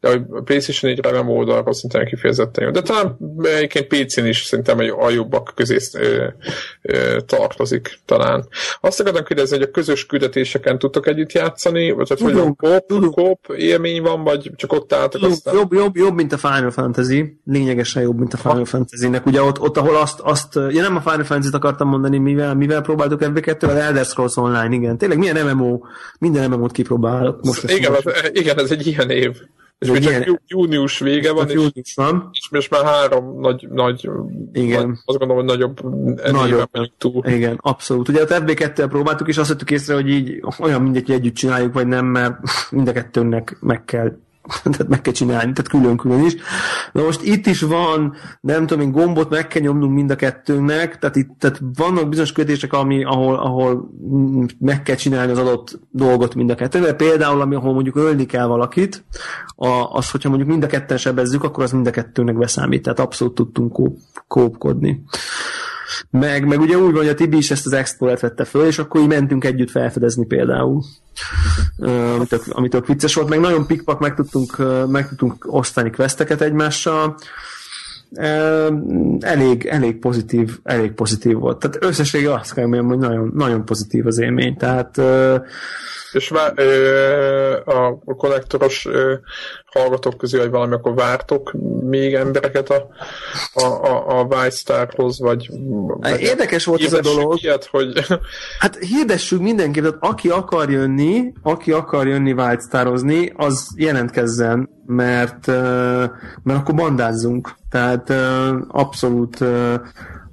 [0.00, 2.70] de a PlayStation 4-re MMO oldalról szintén kifejezetten jó.
[2.70, 6.26] De talán egyébként PC-n is szerintem a jobbak közé ö,
[6.82, 8.48] ö, tartozik talán.
[8.80, 13.54] Azt akartam kérdezni, hogy a közös küldetéseken tudtok együtt játszani, vagy hogy a kóp, kóp
[13.56, 15.54] élmény van, vagy csak ott álltok jobb, aztán?
[15.54, 17.40] Jobb, jobb, jobb, mint a Final Fantasy,
[17.96, 18.64] lényegesen jobb, mint a Final.
[18.64, 19.26] Fantasy-nek.
[19.26, 22.80] Ugye ott, ott, ahol azt, azt, ja nem a Final Fantasy-t akartam mondani, mivel, mivel
[22.80, 24.98] próbáltuk FB2, az Elder Scrolls Online, igen.
[24.98, 25.80] Tényleg milyen MMO,
[26.18, 27.42] minden MMO-t kipróbálok.
[27.42, 29.36] Most igen, az, igen, ez egy ilyen év.
[29.78, 32.28] És még csak jú, június vége van, június van.
[32.32, 34.08] és most már három nagy, nagy
[34.52, 34.86] igen.
[34.86, 35.80] Nagy, azt gondolom, hogy nagyobb
[36.32, 37.24] nagyobb, túl.
[37.26, 38.08] Igen, abszolút.
[38.08, 41.72] Ugye a FB2-tel próbáltuk, és azt vettük észre, hogy így olyan mindegy, hogy együtt csináljuk,
[41.72, 42.38] vagy nem, mert
[42.70, 44.12] mind a kettőnknek meg kell
[44.62, 46.36] tehát meg kell csinálni, tehát külön-külön is.
[46.92, 50.98] Na most itt is van, nem tudom én, gombot meg kell nyomnunk mind a kettőnknek,
[50.98, 53.90] tehát itt tehát vannak bizonyos kötések, ami, ahol, ahol
[54.58, 56.96] meg kell csinálni az adott dolgot mind a kettőnek.
[56.96, 59.04] Például, ami, ahol mondjuk ölni kell valakit,
[59.56, 63.00] a, az, hogyha mondjuk mind a ketten sebezzük, akkor az mind a kettőnek beszámít, tehát
[63.00, 65.02] abszolút tudtunk kóp, kópkodni.
[66.10, 68.78] Meg, meg ugye úgy van, hogy a Tibi is ezt az exploret vette föl, és
[68.78, 70.82] akkor így mentünk együtt felfedezni például.
[71.76, 74.56] Uh, amitől, amitől vicces volt, meg nagyon pikpak meg tudtunk,
[74.88, 77.16] meg tudtunk osztani questeket egymással.
[79.20, 81.58] Elég, elég pozitív, elég pozitív volt.
[81.58, 84.56] Tehát összességében azt kell mondjam, hogy nagyon, nagyon pozitív az élmény.
[84.56, 85.00] Tehát
[86.16, 86.58] és vá-
[87.64, 89.14] a kollektoros ö,
[89.66, 92.88] hallgatók közül, hogy valami, akkor vártok még embereket a,
[93.54, 94.88] a, a, a White
[95.18, 95.50] vagy,
[95.86, 97.42] vagy Érdekes volt ez a dolog.
[97.42, 98.06] Ilyet, hogy...
[98.60, 105.46] Hát hirdessük mindenki, tehát aki akar jönni, aki akar jönni White Starozni, az jelentkezzen, mert,
[106.42, 107.54] mert akkor bandázzunk.
[107.70, 108.12] Tehát
[108.68, 109.44] abszolút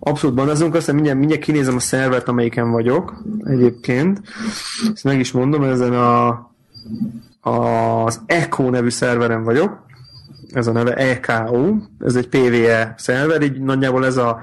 [0.05, 4.21] abszolút bandázunk, aztán mindjárt, mindjárt kinézem a szervert, amelyiken vagyok egyébként.
[4.93, 6.29] Ezt meg is mondom, ezen a,
[7.41, 9.85] az Echo nevű szerveren vagyok.
[10.51, 14.41] Ez a neve EKO, ez egy PVE szerver, így nagyjából ez a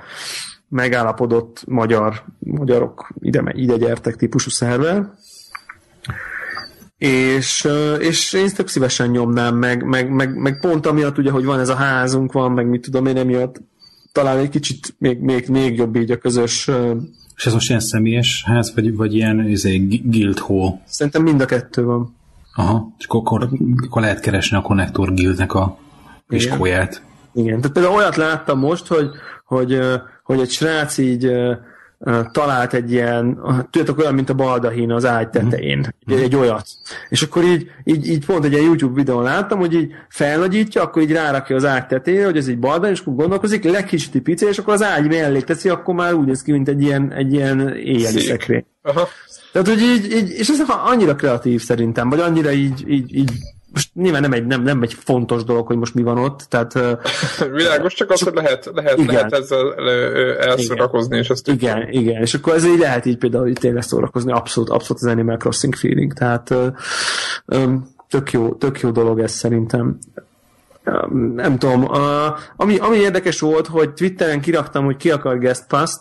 [0.68, 5.10] megállapodott magyar, magyarok ide, ide gyertek típusú szerver.
[6.98, 11.60] És, és én tök szívesen nyomnám, meg, meg, meg, meg pont amiatt ugye, hogy van
[11.60, 13.60] ez a házunk, van, meg mit tudom én, emiatt
[14.12, 16.70] talán egy kicsit még, még, még jobb így a közös...
[17.36, 20.80] És ez most ilyen személyes ház, vagy, vagy ilyen izé, guild hall?
[20.84, 22.14] Szerintem mind a kettő van.
[22.54, 23.48] Aha, és akkor,
[23.86, 25.78] akkor lehet keresni a Connector Guildnek a
[26.26, 26.90] piskóját.
[26.90, 27.08] Igen.
[27.46, 29.10] Igen, tehát például olyat láttam most, hogy,
[29.44, 29.78] hogy,
[30.22, 31.32] hogy egy srác így
[32.32, 33.40] talált egy ilyen,
[33.70, 36.14] tudjátok, olyan, mint a baldahin az ágy tetején, mm.
[36.14, 36.66] egy, egy olyat.
[37.08, 41.02] És akkor így, így, így pont egy ilyen YouTube videón láttam, hogy így felnagyítja, akkor
[41.02, 44.58] így rárakja az ágy tetejére, hogy ez egy baldahin, és akkor gondolkozik, legkicsit pici, és
[44.58, 47.76] akkor az ágy mellé teszi, akkor már úgy néz ki, mint egy ilyen, egy ilyen
[47.76, 48.64] éjjeli szekrény.
[49.52, 53.30] Tehát, hogy így, így, és ez annyira kreatív szerintem, vagy annyira így, így, így
[53.72, 56.78] most nyilván nem egy, nem, nem egy fontos dolog, hogy most mi van ott, tehát...
[57.52, 59.14] Világos, csak az, hogy lehet, lehet, igen.
[59.14, 59.74] lehet ezzel
[60.38, 62.00] elszorakozni, és ezt Igen, így...
[62.00, 65.36] igen, és akkor ez így lehet így például így tényleg szórakozni, abszolút, abszolút az Animal
[65.36, 66.54] Crossing feeling, tehát
[68.08, 69.98] tök jó, tök jó dolog ez szerintem.
[71.34, 71.88] Nem tudom,
[72.56, 75.92] ami, ami érdekes volt, hogy Twitteren kiraktam, hogy ki akar guest pass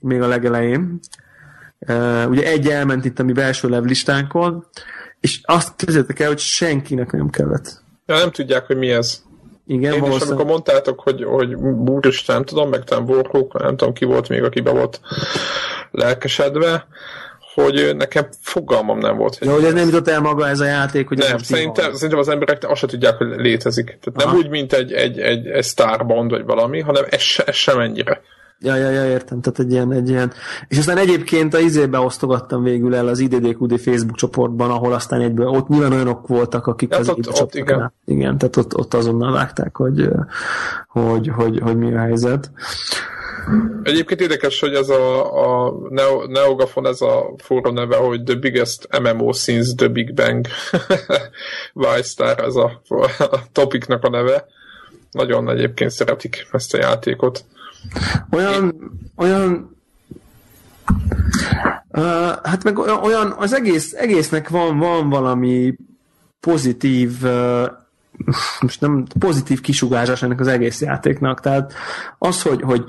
[0.00, 0.98] még a legelején.
[2.28, 4.66] Ugye egy elment itt a mi belső levlistánkon,
[5.24, 7.82] és azt képzeljétek el, hogy senkinek nem kellett.
[8.06, 9.22] Ja, nem tudják, hogy mi ez.
[9.66, 13.94] Igen, Én is, amikor mondtátok, hogy, hogy Búrist nem tudom, meg talán Warhawk, nem tudom
[13.94, 15.00] ki volt még, aki be volt
[15.90, 16.86] lelkesedve,
[17.54, 19.38] hogy nekem fogalmam nem volt.
[19.38, 22.18] Hogy, ja, hogy ez nem jutott el maga ez a játék, hogy nem, szerintem, szerintem
[22.18, 23.84] az emberek azt se tudják, hogy létezik.
[23.84, 24.26] Tehát Aha.
[24.26, 27.78] nem úgy, mint egy, egy, egy, egy Starbond vagy valami, hanem ez, se, ez sem
[27.78, 28.20] ennyire.
[28.60, 30.32] Ja, ja, ja, értem, tehát egy ilyen, egy ilyen.
[30.68, 35.46] És aztán egyébként a izébe osztogattam végül el az IDDQD Facebook csoportban, ahol aztán egyből,
[35.46, 37.92] ott nyilván olyanok voltak, akik ja, az ott, ott igen.
[38.04, 38.38] igen.
[38.38, 40.08] tehát ott, ott azonnal vágták, hogy,
[40.88, 42.50] hogy, hogy, hogy mi a helyzet.
[43.82, 48.88] Egyébként érdekes, hogy ez a, a Neo, Neogafon, ez a fórum neve, hogy The Biggest
[49.02, 50.46] MMO Since The Big Bang.
[51.98, 52.82] Y-Star, ez a,
[53.18, 54.46] a topiknak a neve
[55.10, 57.44] nagyon egyébként szeretik ezt a játékot.
[58.30, 58.74] Olyan,
[59.16, 59.72] olyan
[61.96, 62.02] Uh,
[62.42, 65.74] hát meg olyan, az egész, egésznek van, van valami
[66.40, 67.66] pozitív uh,
[68.60, 71.40] most nem pozitív kisugárzás ennek az egész játéknak.
[71.40, 71.72] Tehát
[72.18, 72.84] az, hogy, hogy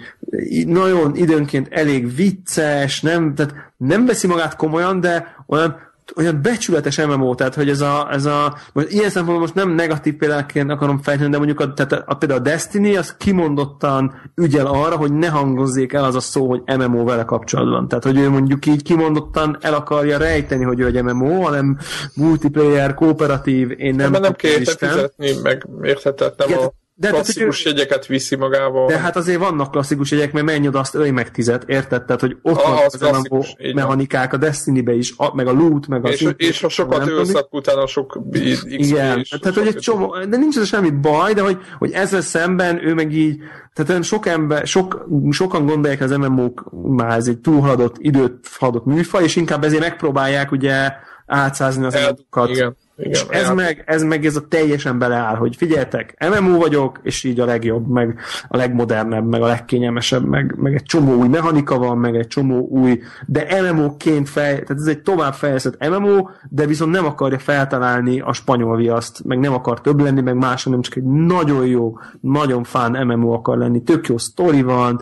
[0.65, 5.77] nagyon időnként elég vicces, nem, tehát nem veszi magát komolyan, de olyan
[6.15, 10.15] olyan becsületes MMO, tehát hogy ez a, ez a most ilyen szempontból most nem negatív
[10.15, 14.65] példáként akarom fejteni, de mondjuk a, tehát a, a, például a Destiny az kimondottan ügyel
[14.65, 17.87] arra, hogy ne hangozzék el az a szó, hogy MMO vele kapcsolatban.
[17.87, 21.77] Tehát, hogy ő mondjuk így kimondottan el akarja rejteni, hogy ő egy MMO, hanem
[22.15, 24.11] multiplayer, kooperatív, én nem...
[24.11, 28.87] De nem kell fizetni, meg érthetetlen nem a de klasszikus hát, jegyeket viszi magával.
[28.87, 32.03] De hát azért vannak klasszikus jegyek, mert menj oda, azt ölj meg tizet, érted?
[32.05, 33.27] Tehát, hogy ott van az, az
[33.73, 36.09] mechanikák a Destiny-be is, a, meg a loot, meg a...
[36.09, 38.19] És, és ha sokat ölsz, akkor utána sok
[38.63, 42.21] Igen, is, tehát, hogy egy csomó, de nincs ez semmi baj, de hogy, hogy ezzel
[42.21, 43.41] szemben ő meg így,
[43.73, 49.23] tehát sok ember, sok, sokan gondolják az MMO-k már ez egy túlhaladott, időt haladott műfaj,
[49.23, 50.91] és inkább ezért megpróbálják ugye
[51.25, 52.75] átszázni az adatokat.
[52.97, 57.23] Igen és ez meg, ez meg ez a teljesen beleáll, hogy figyeltek, MMO vagyok, és
[57.23, 61.77] így a legjobb, meg a legmodernebb, meg a legkényelmesebb, meg, meg egy csomó új mechanika
[61.77, 66.65] van, meg egy csomó új, de MMO-ként fej, tehát ez egy tovább fejlesztett MMO, de
[66.65, 70.81] viszont nem akarja feltalálni a spanyol viaszt, meg nem akar több lenni, meg más, hanem
[70.81, 75.01] csak egy nagyon jó, nagyon fán MMO akar lenni, tök jó sztori van,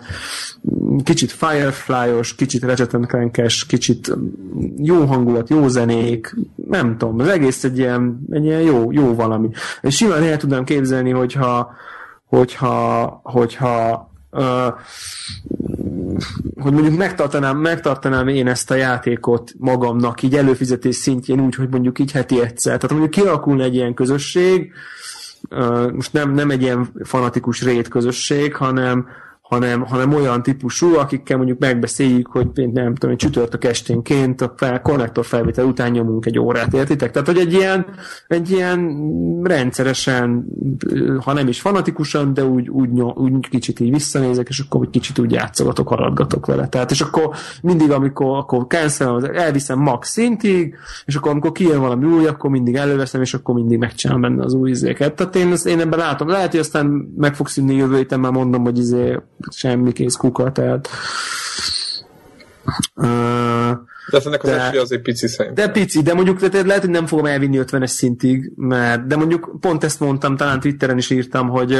[1.03, 2.97] kicsit Firefly-os, kicsit Ratchet
[3.67, 4.17] kicsit
[4.77, 6.35] jó hangulat, jó zenék,
[6.69, 9.49] nem tudom, az egész egy ilyen, egy ilyen jó, jó valami.
[9.81, 11.73] És simán el tudnám képzelni, hogyha,
[12.25, 14.67] hogyha, hogyha uh,
[16.59, 21.99] hogy mondjuk megtartanám, megtartanám én ezt a játékot magamnak így előfizetés szintjén úgy, hogy mondjuk
[21.99, 22.77] így heti egyszer.
[22.77, 24.73] Tehát mondjuk kialakulna egy ilyen közösség,
[25.49, 29.07] uh, most nem, nem egy ilyen fanatikus rét közösség, hanem,
[29.53, 35.25] hanem, hanem olyan típusú, akikkel mondjuk megbeszéljük, hogy nem tudom, csütörtök esténként a fel, konnektor
[35.25, 37.11] felvétel után nyomunk egy órát, értitek?
[37.11, 37.85] Tehát, hogy egy ilyen,
[38.27, 39.07] egy ilyen
[39.43, 40.45] rendszeresen,
[41.23, 45.19] ha nem is fanatikusan, de úgy, úgy, úgy kicsit így visszanézek, és akkor úgy kicsit
[45.19, 46.67] úgy játszogatok, haradgatok vele.
[46.67, 47.29] Tehát, és akkor
[47.61, 50.75] mindig, amikor akkor cancel, elviszem max szintig,
[51.05, 54.53] és akkor amikor kijön valami új, akkor mindig előveszem, és akkor mindig megcsinálom benne az
[54.53, 55.13] új izéket.
[55.13, 56.27] Tehát én, én ebben látom.
[56.27, 56.85] Lehet, hogy aztán
[57.17, 59.19] meg szűnni jövő héten, már mondom, hogy izé
[59.51, 60.89] semmi kész kuka, tehát
[62.95, 63.05] Uh,
[64.11, 65.65] de ennek az de, azért pici szerintem.
[65.65, 69.57] De pici, de mondjuk tehát lehet, hogy nem fogom elvinni 50-es szintig, mert, de mondjuk
[69.59, 71.77] pont ezt mondtam, talán Twitteren is írtam, hogy,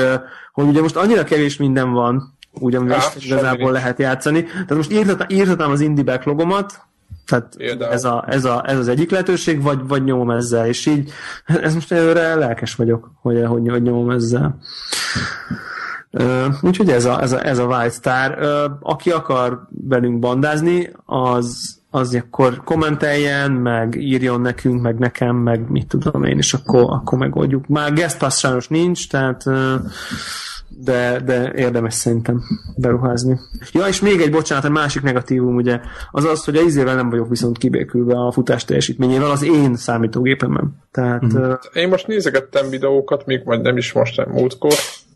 [0.53, 4.43] hogy ugye most annyira kevés minden van, úgy, amivel is igazából lehet játszani.
[4.43, 6.81] Tehát most írtatám, írtatám az indie backlogomat,
[7.25, 11.11] tehát ez, a, ez, a, ez az egyik lehetőség, vagy, vagy nyomom ezzel, és így
[11.45, 14.59] ez most előre lelkes vagyok, hogy, hogy, hogy nyomom ezzel.
[16.61, 18.37] Úgyhogy ez a, ez a, ez a White Star.
[18.79, 25.87] Aki akar velünk bandázni, az, az akkor kommenteljen, meg írjon nekünk, meg nekem, meg mit
[25.87, 27.67] tudom én, és akkor, akkor megoldjuk.
[27.67, 29.43] Már guest pass sajnos nincs, tehát
[30.77, 32.41] de, de érdemes szerintem
[32.77, 33.39] beruházni.
[33.71, 35.79] Ja, és még egy bocsánat, egy másik negatívum ugye,
[36.11, 40.75] az az, hogy a izével nem vagyok viszont kibékülve a futás teljesítményével az én számítógépemben.
[40.91, 41.49] Tehát, mm-hmm.
[41.49, 44.73] uh, én most nézegettem videókat, még majd nem is most, nem múltkor,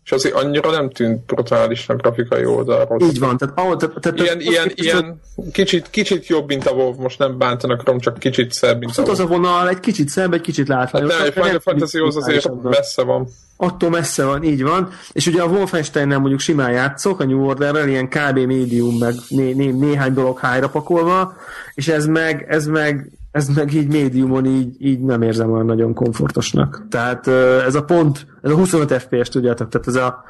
[0.08, 3.00] és azért annyira nem tűnt brutális a grafikai oldalról.
[3.00, 3.36] Így van.
[3.36, 5.20] Tehát, ahol, tehát, tehát ilyen, ilyen, ilyen
[5.52, 9.02] kicsit, kicsit jobb, mint a WoW, most nem bántanak akarom, csak kicsit szebb, mint a
[9.02, 9.10] WoW.
[9.10, 11.10] az a vonal, egy kicsit szebb, egy kicsit látványos.
[11.12, 13.28] Hát nem, egy Final Fantasy az azért messze van.
[13.56, 14.90] Attól messze van, így van.
[15.12, 18.38] És ugye a Wolfenstein-nel mondjuk simán játszok, a New Order-rel, ilyen kb.
[18.38, 21.36] medium, meg né, né, néhány dolog hájra pakolva,
[21.74, 25.94] és ez meg, ez meg ez meg így médiumon így, így nem érzem olyan nagyon
[25.94, 26.86] komfortosnak.
[26.90, 27.26] Tehát
[27.66, 30.24] ez a pont, ez a 25 FPS, tudjátok, tehát ez a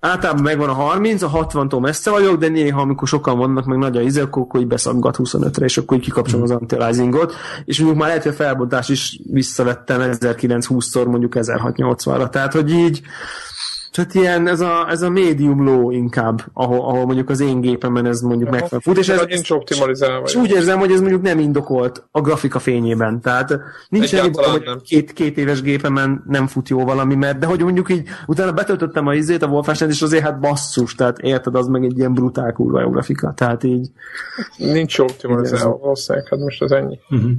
[0.00, 3.96] általában megvan a 30, a 60-tól messze vagyok, de néha, amikor sokan vannak, meg nagy
[3.96, 7.34] a izé, akkor, akkor így beszaggat 25-re, és akkor így kikapcsolom az anti-aliasingot,
[7.64, 13.00] és mondjuk már lehet, hogy a felbontás is visszavettem 1920-szor mondjuk 1680-ra, tehát hogy így
[13.98, 18.06] tehát ilyen, ez a, ez a medium low inkább, ahol, ahol mondjuk az én gépemen
[18.06, 20.26] ez mondjuk megfelelő fut, és ez, nincs optimalizálva.
[20.26, 24.82] És úgy érzem, hogy ez mondjuk nem indokolt a grafika fényében, tehát nincs egy hogy
[24.82, 29.06] két, két éves gépemen nem fut jó valami, mert de hogy mondjuk így, utána betöltöttem
[29.06, 32.52] a izét, a wolfenstein és azért hát basszus, tehát érted, az meg egy ilyen brutál
[32.52, 33.90] kurva jó grafika, tehát így.
[34.56, 36.98] Nincs optimalizálva valószínűleg, hát most az ennyi.
[37.10, 37.30] Uh-huh.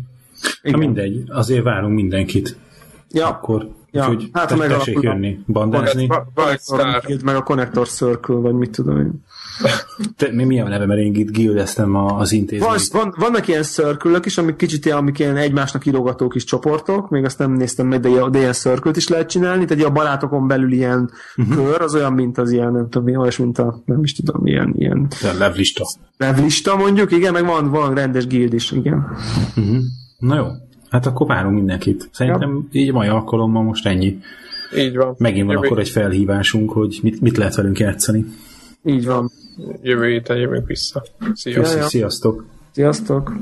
[0.61, 2.57] Na mindegy, azért várunk mindenkit
[3.11, 3.27] ja.
[3.27, 6.07] akkor Ja, úgyhogy hát, meg tessék jönni, bandázni.
[6.35, 9.23] Connector, meg a Connector Circle, vagy mit tudom én.
[10.17, 12.87] Te, mi, mi a neve, mert én itt gildeztem az intézményt.
[12.91, 17.09] Van, van, vannak ilyen circle is, amik kicsit ilyen, amik ilyen egymásnak írogató kis csoportok,
[17.09, 20.47] még azt nem néztem meg, de, de ilyen circle is lehet csinálni, tehát a barátokon
[20.47, 21.55] belül ilyen uh-huh.
[21.55, 24.73] kör, az olyan, mint az ilyen, nem tudom, olyas, mint a, nem is tudom, ilyen,
[24.77, 25.83] ilyen a levlista.
[26.17, 29.05] Levlista mondjuk, igen, meg van, van rendes guild is, igen.
[29.55, 29.77] Uh-huh.
[30.19, 30.45] Na jó,
[30.89, 32.09] hát akkor várunk mindenkit.
[32.11, 32.81] Szerintem ja.
[32.81, 34.19] így mai alkalommal most ennyi.
[34.75, 35.15] Így van.
[35.17, 35.67] Megint van Jövő.
[35.67, 38.25] akkor egy felhívásunk, hogy mit, mit lehet velünk játszani.
[38.85, 39.31] Így van.
[39.81, 41.03] Jövő héten jövünk vissza.
[41.33, 41.75] Sziasztok.
[41.75, 41.87] Ja, ja.
[41.87, 42.45] Sziasztok.
[42.71, 43.33] Sziasztok.